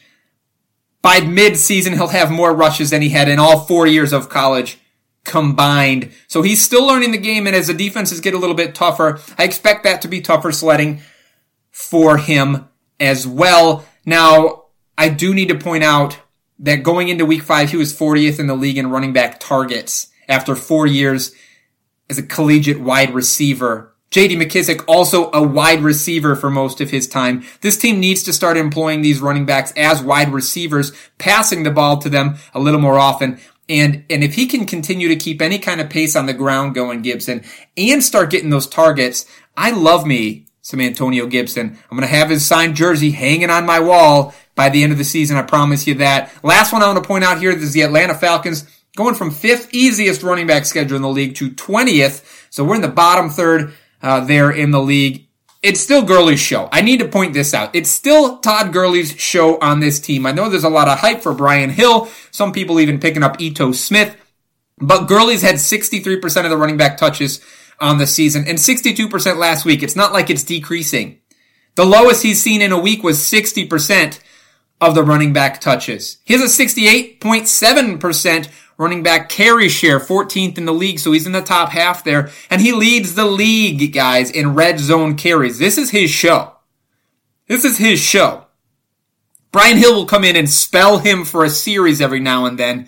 By 1.02 1.22
mid-season, 1.22 1.94
he'll 1.94 2.08
have 2.08 2.32
more 2.32 2.54
rushes 2.54 2.90
than 2.90 3.02
he 3.02 3.10
had 3.10 3.30
in 3.30 3.40
all 3.40 3.62
four 3.62 3.88
years 3.88 4.12
of 4.12 4.30
college 4.30 4.80
combined. 5.24 6.12
So 6.28 6.42
he's 6.42 6.64
still 6.64 6.86
learning 6.86 7.12
the 7.12 7.18
game, 7.18 7.48
and 7.48 7.56
as 7.56 7.68
the 7.68 7.74
defenses 7.74 8.20
get 8.20 8.34
a 8.34 8.38
little 8.38 8.56
bit 8.56 8.76
tougher, 8.76 9.20
I 9.38 9.44
expect 9.44 9.84
that 9.84 10.02
to 10.02 10.08
be 10.08 10.22
tougher 10.22 10.52
sledding 10.52 11.02
for 11.72 12.18
him 12.18 12.68
as 13.00 13.26
well. 13.26 13.86
Now, 14.06 14.66
I 14.98 15.10
do 15.10 15.34
need 15.34 15.50
to 15.50 15.56
point 15.56 15.84
out 15.84 16.20
that 16.60 16.84
going 16.84 17.08
into 17.08 17.26
week 17.26 17.44
five, 17.44 17.72
he 17.72 17.78
was 17.78 17.98
40th 17.98 18.40
in 18.40 18.48
the 18.48 18.56
league 18.56 18.78
in 18.78 18.90
running 18.90 19.14
back 19.14 19.40
targets 19.40 20.08
after 20.28 20.56
four 20.56 20.86
years 20.86 21.34
as 22.10 22.18
a 22.18 22.24
collegiate 22.24 22.82
wide 22.82 23.14
receiver. 23.14 23.96
JD 24.12 24.42
McKissic 24.42 24.84
also 24.88 25.30
a 25.32 25.42
wide 25.42 25.82
receiver 25.82 26.36
for 26.36 26.50
most 26.50 26.82
of 26.82 26.90
his 26.90 27.08
time. 27.08 27.44
This 27.62 27.78
team 27.78 28.00
needs 28.00 28.24
to 28.24 28.34
start 28.34 28.58
employing 28.58 29.02
these 29.02 29.22
running 29.22 29.46
backs 29.46 29.72
as 29.78 30.02
wide 30.02 30.34
receivers, 30.34 30.92
passing 31.20 31.64
the 31.64 31.72
ball 31.72 32.00
to 32.00 32.10
them 32.10 32.38
a 32.54 32.60
little 32.60 32.82
more 32.82 32.98
often. 32.98 33.40
And, 33.68 34.04
and 34.10 34.24
if 34.24 34.34
he 34.34 34.48
can 34.48 34.66
continue 34.66 35.08
to 35.10 35.16
keep 35.16 35.42
any 35.42 35.60
kind 35.60 35.80
of 35.80 35.92
pace 35.92 36.16
on 36.16 36.26
the 36.26 36.34
ground 36.34 36.74
going, 36.74 37.04
Gibson, 37.04 37.44
and 37.78 38.04
start 38.04 38.32
getting 38.32 38.50
those 38.50 38.66
targets, 38.66 39.26
I 39.56 39.70
love 39.70 40.08
me 40.08 40.48
some 40.64 40.82
Antonio 40.82 41.28
Gibson. 41.28 41.78
I'm 41.90 41.98
going 41.98 42.08
to 42.08 42.16
have 42.16 42.32
his 42.32 42.46
signed 42.46 42.76
jersey 42.76 43.12
hanging 43.12 43.52
on 43.52 43.68
my 43.68 43.80
wall 43.80 44.34
by 44.56 44.70
the 44.70 44.82
end 44.82 44.92
of 44.92 44.98
the 44.98 45.04
season. 45.04 45.38
I 45.38 45.44
promise 45.44 45.86
you 45.86 45.94
that. 45.96 46.32
Last 46.44 46.74
one 46.74 46.82
I 46.82 46.88
want 46.88 47.02
to 47.02 47.08
point 47.08 47.24
out 47.24 47.40
here 47.40 47.52
is 47.52 47.74
the 47.74 47.84
Atlanta 47.84 48.16
Falcons 48.16 48.68
going 48.96 49.14
from 49.16 49.30
fifth 49.30 49.72
easiest 49.72 50.24
running 50.24 50.48
back 50.48 50.66
schedule 50.66 50.96
in 50.96 51.04
the 51.04 51.10
league 51.10 51.36
to 51.36 51.52
20th. 51.52 52.48
So 52.50 52.64
we're 52.64 52.76
in 52.76 52.82
the 52.82 52.88
bottom 52.88 53.30
third 53.30 53.74
uh, 54.02 54.22
there 54.22 54.52
in 54.52 54.72
the 54.72 54.82
league. 54.82 55.28
It's 55.62 55.82
still 55.82 56.04
Gurley's 56.04 56.40
show. 56.40 56.70
I 56.72 56.82
need 56.82 57.00
to 57.00 57.08
point 57.08 57.34
this 57.34 57.54
out. 57.54 57.76
It's 57.76 57.90
still 57.90 58.38
Todd 58.38 58.72
Gurley's 58.72 59.12
show 59.20 59.60
on 59.60 59.82
this 59.82 60.00
team. 60.00 60.26
I 60.26 60.32
know 60.32 60.48
there's 60.48 60.64
a 60.64 60.70
lot 60.70 60.88
of 60.88 61.00
hype 61.00 61.22
for 61.22 61.34
Brian 61.34 61.70
Hill. 61.70 62.08
Some 62.32 62.54
people 62.54 62.80
even 62.80 63.00
picking 63.00 63.24
up 63.24 63.42
Ito 63.42 63.74
Smith. 63.74 64.16
But 64.78 65.08
Gurley's 65.08 65.42
had 65.42 65.56
63% 65.56 66.46
of 66.46 66.50
the 66.50 66.58
running 66.58 66.78
back 66.78 66.98
touches 66.98 67.42
on 67.82 67.98
the 67.98 68.08
season 68.08 68.46
and 68.48 68.58
62% 68.58 69.38
last 69.38 69.66
week. 69.66 69.84
It's 69.84 69.98
not 69.98 70.14
like 70.14 70.30
it's 70.30 70.44
decreasing. 70.44 71.20
The 71.76 71.86
lowest 71.86 72.24
he's 72.24 72.42
seen 72.42 72.62
in 72.62 72.72
a 72.72 72.80
week 72.80 73.04
was 73.04 73.20
60% 73.20 74.20
of 74.82 74.96
the 74.96 75.04
running 75.04 75.34
back 75.34 75.60
touches. 75.60 76.18
He 76.26 76.34
has 76.34 76.42
a 76.42 76.46
68.7% 76.64 78.50
running 78.80 79.04
back 79.04 79.30
carry 79.30 79.70
share, 79.70 80.00
14th 80.00 80.58
in 80.58 80.66
the 80.66 80.74
league, 80.74 80.98
so 80.98 81.12
he's 81.12 81.28
in 81.28 81.34
the 81.34 81.42
top 81.42 81.70
half 81.70 82.04
there. 82.04 82.32
And 82.50 82.62
he 82.62 82.72
leads 82.72 83.14
the 83.14 83.26
league, 83.26 83.94
guys, 83.94 84.32
in 84.32 84.56
red 84.56 84.80
zone 84.80 85.16
carries. 85.16 85.60
This 85.60 85.78
is 85.78 85.92
his 85.92 86.10
show. 86.10 86.54
This 87.48 87.66
is 87.66 87.78
his 87.78 88.00
show. 88.00 88.46
Brian 89.52 89.78
Hill 89.78 89.94
will 89.96 90.06
come 90.06 90.24
in 90.24 90.36
and 90.36 90.50
spell 90.50 91.00
him 91.00 91.26
for 91.26 91.44
a 91.44 91.50
series 91.50 92.00
every 92.00 92.20
now 92.22 92.46
and 92.46 92.58
then. 92.58 92.88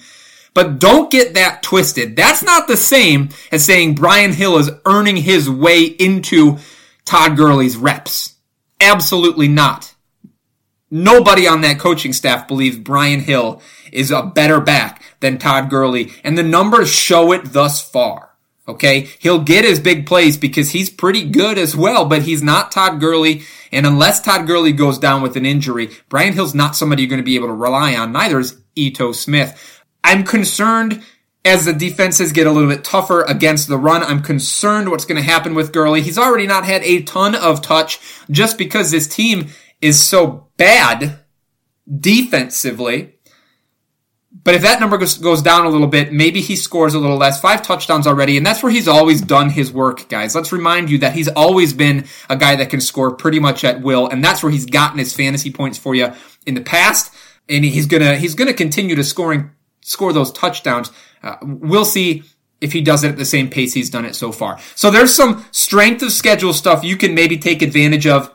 But 0.54 0.80
don't 0.80 1.12
get 1.12 1.34
that 1.34 1.62
twisted. 1.62 2.16
That's 2.16 2.44
not 2.44 2.68
the 2.68 2.78
same 2.78 3.30
as 3.52 3.66
saying 3.66 3.96
Brian 3.96 4.34
Hill 4.34 4.58
is 4.58 4.72
earning 4.86 5.18
his 5.18 5.50
way 5.50 5.84
into 5.84 6.58
Todd 7.04 7.36
Gurley's 7.36 7.78
reps. 7.78 8.36
Absolutely 8.80 9.48
not. 9.48 9.91
Nobody 10.92 11.48
on 11.48 11.62
that 11.62 11.80
coaching 11.80 12.12
staff 12.12 12.50
believes 12.50 12.78
Brian 12.78 13.22
Hill 13.22 13.62
is 13.94 14.12
a 14.12 14.24
better 14.24 14.60
back 14.60 15.02
than 15.22 15.38
Todd 15.38 15.70
Gurley, 15.70 16.12
and 16.24 16.38
the 16.38 16.44
numbers 16.44 16.94
show 16.94 17.32
it 17.32 17.54
thus 17.54 17.82
far. 17.82 18.32
Okay, 18.68 19.10
he'll 19.20 19.40
get 19.40 19.66
his 19.66 19.80
big 19.80 20.06
plays 20.06 20.38
because 20.38 20.70
he's 20.70 20.90
pretty 20.90 21.28
good 21.28 21.58
as 21.58 21.76
well, 21.76 22.06
but 22.06 22.22
he's 22.22 22.44
not 22.44 22.72
Todd 22.72 23.00
Gurley. 23.00 23.42
And 23.72 23.88
unless 23.88 24.22
Todd 24.22 24.46
Gurley 24.46 24.72
goes 24.72 25.00
down 25.00 25.22
with 25.22 25.36
an 25.36 25.46
injury, 25.46 25.90
Brian 26.10 26.34
Hill's 26.34 26.54
not 26.54 26.76
somebody 26.76 27.02
you're 27.02 27.10
going 27.10 27.18
to 27.18 27.24
be 27.24 27.36
able 27.36 27.48
to 27.48 27.54
rely 27.54 27.96
on. 27.96 28.12
Neither 28.12 28.40
is 28.40 28.62
Ito 28.76 29.14
Smith. 29.14 29.84
I'm 30.04 30.24
concerned 30.24 31.02
as 31.44 31.66
the 31.66 31.74
defenses 31.74 32.32
get 32.32 32.48
a 32.48 32.52
little 32.52 32.70
bit 32.70 32.84
tougher 32.84 33.24
against 33.24 33.68
the 33.68 33.78
run. 33.78 34.04
I'm 34.04 34.22
concerned 34.22 34.90
what's 34.90 35.06
going 35.06 35.22
to 35.22 35.28
happen 35.28 35.56
with 35.56 35.74
Gurley. 35.74 36.02
He's 36.02 36.20
already 36.20 36.46
not 36.46 36.66
had 36.66 36.84
a 36.84 37.02
ton 37.02 37.34
of 37.34 37.62
touch 37.62 38.00
just 38.30 38.58
because 38.58 38.92
this 38.92 39.08
team 39.08 39.48
is 39.82 40.04
so 40.04 40.48
bad 40.58 41.20
defensively. 42.00 43.16
But 44.44 44.56
if 44.56 44.62
that 44.62 44.80
number 44.80 44.98
goes, 44.98 45.42
down 45.42 45.66
a 45.66 45.70
little 45.70 45.88
bit, 45.88 46.14
maybe 46.14 46.42
he 46.42 46.56
scores 46.56 46.94
a 46.94 47.00
little 47.00 47.18
less. 47.18 47.42
Five 47.42 47.62
touchdowns 47.62 48.08
already, 48.08 48.38
and 48.38 48.46
that's 48.46 48.64
where 48.64 48.72
he's 48.72 48.88
always 48.88 49.22
done 49.22 49.50
his 49.50 49.72
work, 49.72 50.08
guys. 50.08 50.34
Let's 50.34 50.52
remind 50.52 50.90
you 50.90 51.00
that 51.00 51.14
he's 51.14 51.28
always 51.28 51.74
been 51.74 52.06
a 52.30 52.38
guy 52.38 52.56
that 52.56 52.70
can 52.70 52.82
score 52.82 53.14
pretty 53.14 53.40
much 53.40 53.64
at 53.64 53.82
will, 53.82 54.08
and 54.08 54.24
that's 54.24 54.42
where 54.42 54.52
he's 54.52 54.66
gotten 54.66 55.00
his 55.00 55.14
fantasy 55.14 55.52
points 55.52 55.78
for 55.78 55.94
you 55.94 56.14
in 56.46 56.56
the 56.56 56.62
past. 56.62 57.14
And 57.50 57.66
he's 57.66 57.86
gonna 57.88 58.16
he's 58.16 58.34
gonna 58.34 58.54
continue 58.54 58.96
to 58.96 59.04
scoring 59.04 59.52
score 59.82 60.14
those 60.14 60.32
touchdowns. 60.32 60.92
Uh, 61.22 61.36
we'll 61.42 61.86
see 61.86 62.24
if 62.62 62.72
he 62.72 62.82
does 62.82 63.04
it 63.04 63.10
at 63.10 63.18
the 63.18 63.26
same 63.26 63.50
pace 63.50 63.74
he's 63.74 63.90
done 63.90 64.06
it 64.06 64.16
so 64.16 64.32
far. 64.32 64.60
So 64.76 64.92
there's 64.92 65.14
some 65.14 65.46
strength 65.52 66.02
of 66.04 66.12
schedule 66.12 66.54
stuff 66.54 66.84
you 66.84 66.96
can 66.96 67.14
maybe 67.14 67.38
take 67.38 67.62
advantage 67.62 68.08
of 68.08 68.34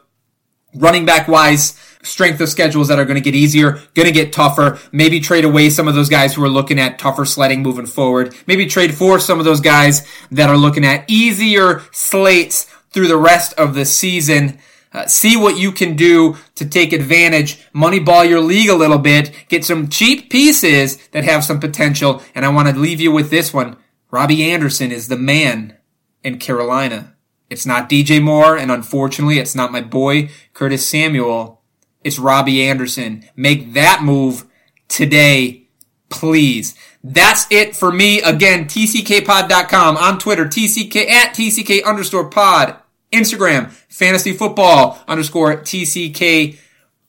running 0.76 1.04
back 1.04 1.28
wise 1.28 1.78
strength 2.06 2.40
of 2.40 2.48
schedules 2.48 2.88
that 2.88 2.98
are 2.98 3.04
going 3.04 3.16
to 3.16 3.20
get 3.20 3.34
easier, 3.34 3.80
going 3.94 4.06
to 4.06 4.12
get 4.12 4.32
tougher. 4.32 4.78
Maybe 4.92 5.20
trade 5.20 5.44
away 5.44 5.70
some 5.70 5.88
of 5.88 5.94
those 5.94 6.08
guys 6.08 6.34
who 6.34 6.44
are 6.44 6.48
looking 6.48 6.78
at 6.78 6.98
tougher 6.98 7.24
sledding 7.24 7.62
moving 7.62 7.86
forward. 7.86 8.34
Maybe 8.46 8.66
trade 8.66 8.94
for 8.94 9.18
some 9.18 9.38
of 9.38 9.44
those 9.44 9.60
guys 9.60 10.06
that 10.30 10.48
are 10.48 10.56
looking 10.56 10.84
at 10.84 11.04
easier 11.08 11.82
slates 11.92 12.64
through 12.90 13.08
the 13.08 13.16
rest 13.16 13.52
of 13.54 13.74
the 13.74 13.84
season. 13.84 14.58
Uh, 14.92 15.06
see 15.06 15.36
what 15.36 15.58
you 15.58 15.72
can 15.72 15.96
do 15.96 16.36
to 16.54 16.64
take 16.64 16.92
advantage, 16.92 17.60
moneyball 17.72 18.26
your 18.26 18.40
league 18.40 18.70
a 18.70 18.74
little 18.74 18.98
bit, 18.98 19.30
get 19.48 19.64
some 19.64 19.88
cheap 19.88 20.30
pieces 20.30 20.96
that 21.08 21.24
have 21.24 21.44
some 21.44 21.60
potential. 21.60 22.22
And 22.34 22.46
I 22.46 22.48
want 22.48 22.68
to 22.68 22.78
leave 22.78 23.00
you 23.00 23.12
with 23.12 23.30
this 23.30 23.52
one. 23.52 23.76
Robbie 24.10 24.50
Anderson 24.50 24.92
is 24.92 25.08
the 25.08 25.18
man 25.18 25.76
in 26.22 26.38
Carolina. 26.38 27.15
It's 27.48 27.66
not 27.66 27.88
DJ 27.88 28.22
Moore, 28.22 28.56
and 28.56 28.70
unfortunately, 28.70 29.38
it's 29.38 29.54
not 29.54 29.72
my 29.72 29.80
boy 29.80 30.30
Curtis 30.52 30.88
Samuel. 30.88 31.62
It's 32.02 32.18
Robbie 32.18 32.62
Anderson. 32.62 33.24
Make 33.36 33.72
that 33.74 34.02
move 34.02 34.44
today, 34.88 35.68
please. 36.08 36.74
That's 37.02 37.46
it 37.50 37.76
for 37.76 37.92
me. 37.92 38.20
Again, 38.22 38.64
tckpod.com 38.64 39.96
on 39.96 40.18
Twitter, 40.18 40.46
tck 40.46 40.96
at 41.08 41.34
tck 41.34 41.84
underscore 41.84 42.30
pod, 42.30 42.76
Instagram, 43.12 43.70
fantasy 43.88 44.32
football 44.32 44.98
underscore 45.06 45.56
tck 45.58 46.58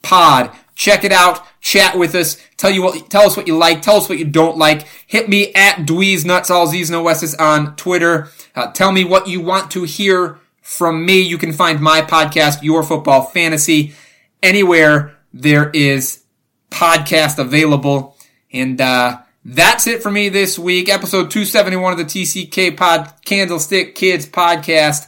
pod. 0.03 0.51
Check 0.77 1.03
it 1.03 1.11
out. 1.11 1.43
Chat 1.59 1.97
with 1.97 2.13
us. 2.13 2.37
Tell 2.55 2.69
you 2.69 2.83
what, 2.83 3.09
tell 3.09 3.23
us 3.23 3.35
what 3.35 3.47
you 3.47 3.57
like. 3.57 3.81
Tell 3.81 3.95
us 3.95 4.07
what 4.07 4.19
you 4.19 4.25
don't 4.25 4.59
like. 4.59 4.87
Hit 5.07 5.27
me 5.27 5.51
at 5.55 5.87
Dweeze 5.87 6.23
Nutz, 6.23 6.51
all 6.51 6.67
Z's, 6.67 6.91
no 6.91 7.07
S's 7.07 7.33
on 7.33 7.75
Twitter. 7.77 8.27
Uh, 8.53 8.71
tell 8.71 8.91
me 8.91 9.03
what 9.03 9.27
you 9.27 9.41
want 9.41 9.71
to 9.71 9.85
hear 9.85 10.37
from 10.61 11.03
me. 11.03 11.19
You 11.19 11.39
can 11.39 11.51
find 11.51 11.81
my 11.81 12.01
podcast, 12.03 12.61
Your 12.61 12.83
Football 12.83 13.23
Fantasy 13.23 13.95
anywhere 14.43 15.17
there 15.33 15.71
is 15.71 16.23
podcast 16.69 17.39
available. 17.39 18.15
And 18.53 18.79
uh, 18.79 19.21
that's 19.43 19.87
it 19.87 20.03
for 20.03 20.11
me 20.11 20.29
this 20.29 20.59
week. 20.59 20.89
Episode 20.89 21.31
271 21.31 21.93
of 21.93 21.97
the 21.97 22.05
TCK 22.05 22.77
Pod 22.77 23.11
Candlestick 23.25 23.95
Kids 23.95 24.27
podcast 24.27 25.07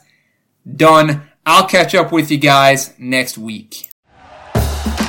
done. 0.76 1.30
I'll 1.46 1.68
catch 1.68 1.94
up 1.94 2.12
with 2.12 2.32
you 2.32 2.40
guys 2.40 2.96
next 2.98 3.38
week. 3.38 3.89